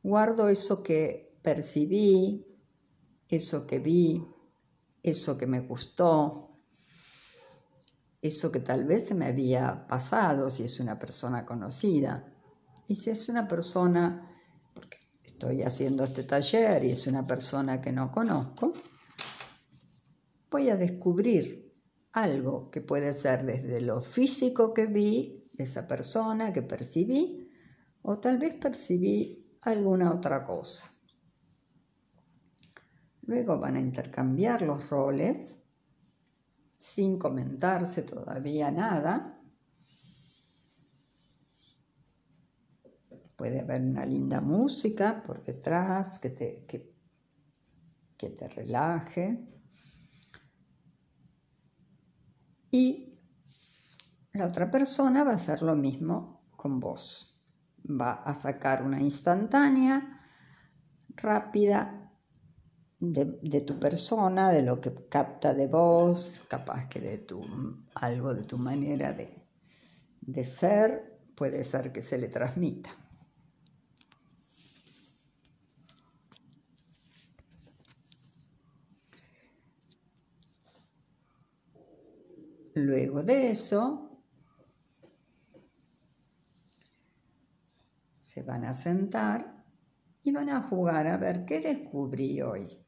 Guardo 0.03 0.49
eso 0.49 0.83
que 0.83 1.30
percibí, 1.43 2.47
eso 3.29 3.67
que 3.67 3.79
vi, 3.79 4.25
eso 5.03 5.39
que 5.39 5.47
me 5.47 5.61
gustó, 5.61 6.51
eso 8.21 8.53
que 8.53 8.61
tal 8.61 8.85
vez 8.85 9.09
se 9.09 9.15
me 9.15 9.27
había 9.27 9.87
pasado 9.87 10.51
si 10.51 10.65
es 10.65 10.81
una 10.81 10.99
persona 10.99 11.47
conocida. 11.47 12.27
Y 12.87 12.97
si 12.97 13.11
es 13.11 13.29
una 13.29 13.49
persona, 13.49 14.31
porque 14.75 14.99
estoy 15.25 15.63
haciendo 15.63 16.05
este 16.05 16.25
taller 16.25 16.85
y 16.85 16.91
es 16.91 17.07
una 17.07 17.27
persona 17.27 17.81
que 17.81 17.93
no 17.93 18.11
conozco, 18.11 18.75
voy 20.51 20.69
a 20.69 20.77
descubrir 20.77 21.73
algo 22.13 22.71
que 22.71 22.81
puede 22.81 23.13
ser 23.13 23.45
desde 23.45 23.81
lo 23.81 24.01
físico 24.01 24.75
que 24.75 24.87
vi 24.87 25.49
de 25.53 25.65
esa 25.65 25.87
persona, 25.87 26.53
que 26.53 26.63
percibí, 26.63 27.49
o 28.03 28.19
tal 28.19 28.39
vez 28.39 28.55
percibí 28.55 29.57
alguna 29.63 30.13
otra 30.13 30.43
cosa. 30.43 30.91
Luego 33.31 33.61
van 33.61 33.77
a 33.77 33.81
intercambiar 33.81 34.63
los 34.63 34.91
roles 34.91 35.63
sin 36.77 37.17
comentarse 37.17 38.03
todavía 38.03 38.73
nada. 38.73 39.39
Puede 43.37 43.61
haber 43.61 43.83
una 43.83 44.05
linda 44.05 44.41
música 44.41 45.23
por 45.23 45.45
detrás 45.45 46.19
que 46.19 46.31
te, 46.31 46.65
que, 46.67 46.91
que 48.17 48.31
te 48.31 48.49
relaje. 48.49 49.47
Y 52.73 53.17
la 54.33 54.47
otra 54.47 54.73
persona 54.73 55.23
va 55.23 55.31
a 55.31 55.37
hacer 55.37 55.63
lo 55.63 55.77
mismo 55.77 56.43
con 56.57 56.81
vos. 56.81 57.45
Va 57.89 58.25
a 58.25 58.35
sacar 58.35 58.83
una 58.83 59.01
instantánea, 59.01 60.21
rápida 61.15 62.00
de, 63.01 63.61
tu 63.63 63.79
persona, 63.81 64.51
de 64.51 64.63
lo 64.63 64.81
que 64.81 64.95
capta 65.09 65.55
de 65.55 65.67
vos, 65.67 66.43
capaz 66.49 66.89
que 66.89 67.01
de 67.01 67.19
tu, 67.19 67.43
algo 67.95 68.35
de 68.35 68.45
tu 68.45 68.59
manera 68.59 69.13
de, 69.13 69.43
de 70.21 70.45
ser, 70.45 71.19
puede 71.35 71.65
ser 71.65 71.93
que 71.93 72.03
se 72.03 72.19
le 72.19 72.29
transmita. 72.29 72.91
Luego 82.75 83.23
de 83.23 83.51
eso, 83.51 84.11
se 88.21 88.43
van 88.43 88.65
a 88.65 88.73
sentar 88.73 89.65
y 90.23 90.33
van 90.33 90.51
a 90.51 90.63
jugar 90.63 91.07
a 91.07 91.17
ver 91.17 91.45
qué 91.47 91.61
descubrí 91.61 92.41
hoy. 92.43 92.80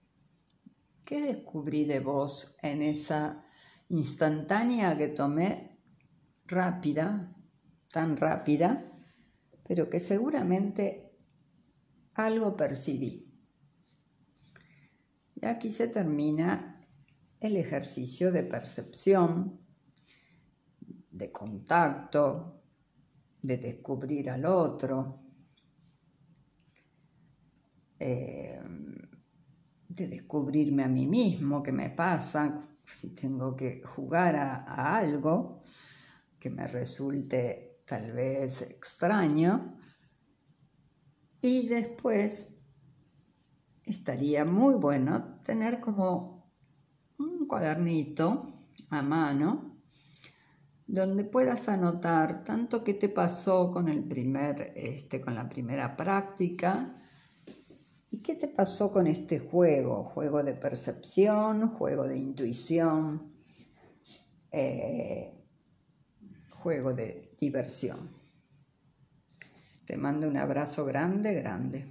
¿Qué 1.12 1.20
descubrí 1.20 1.84
de 1.84 2.00
vos 2.00 2.56
en 2.62 2.80
esa 2.80 3.44
instantánea 3.90 4.96
que 4.96 5.08
tomé 5.08 5.78
rápida, 6.46 7.36
tan 7.90 8.16
rápida, 8.16 8.90
pero 9.62 9.90
que 9.90 10.00
seguramente 10.00 11.12
algo 12.14 12.56
percibí? 12.56 13.30
Y 15.34 15.44
aquí 15.44 15.68
se 15.68 15.88
termina 15.88 16.80
el 17.40 17.56
ejercicio 17.58 18.32
de 18.32 18.44
percepción 18.44 19.60
de 21.10 21.30
contacto, 21.30 22.62
de 23.42 23.58
descubrir 23.58 24.30
al 24.30 24.46
otro, 24.46 25.20
eh, 27.98 28.62
de 29.94 30.08
descubrirme 30.08 30.84
a 30.84 30.88
mí 30.88 31.06
mismo, 31.06 31.62
qué 31.62 31.72
me 31.72 31.90
pasa, 31.90 32.66
si 32.90 33.10
tengo 33.10 33.54
que 33.54 33.82
jugar 33.82 34.36
a, 34.36 34.96
algo 34.96 35.62
que 36.38 36.50
me 36.50 36.66
resulte 36.66 37.82
tal 37.86 38.12
vez 38.12 38.62
extraño. 38.62 39.78
Y 41.40 41.66
después 41.68 42.48
estaría 43.84 44.44
muy 44.44 44.74
bueno 44.76 45.40
tener 45.42 45.80
como 45.80 46.50
un 47.18 47.46
cuadernito 47.46 48.48
a 48.90 49.02
mano 49.02 49.80
donde 50.86 51.24
puedas 51.24 51.68
anotar 51.68 52.44
tanto 52.44 52.84
qué 52.84 52.94
te 52.94 53.08
pasó 53.08 53.70
con 53.70 53.88
el 53.88 54.04
primer, 54.04 54.72
este, 54.74 55.20
con 55.20 55.34
la 55.34 55.48
primera 55.48 55.96
práctica 55.96 56.94
y 58.12 58.22
qué 58.22 58.36
te 58.36 58.46
pasó 58.46 58.92
con 58.92 59.06
este 59.06 59.38
juego, 59.38 60.04
juego 60.04 60.42
de 60.42 60.52
percepción, 60.52 61.70
juego 61.70 62.06
de 62.06 62.18
intuición, 62.18 63.32
eh, 64.52 65.32
juego 66.50 66.92
de 66.92 67.34
diversión. 67.40 68.10
Te 69.86 69.96
mando 69.96 70.28
un 70.28 70.36
abrazo 70.36 70.84
grande, 70.84 71.32
grande. 71.32 71.90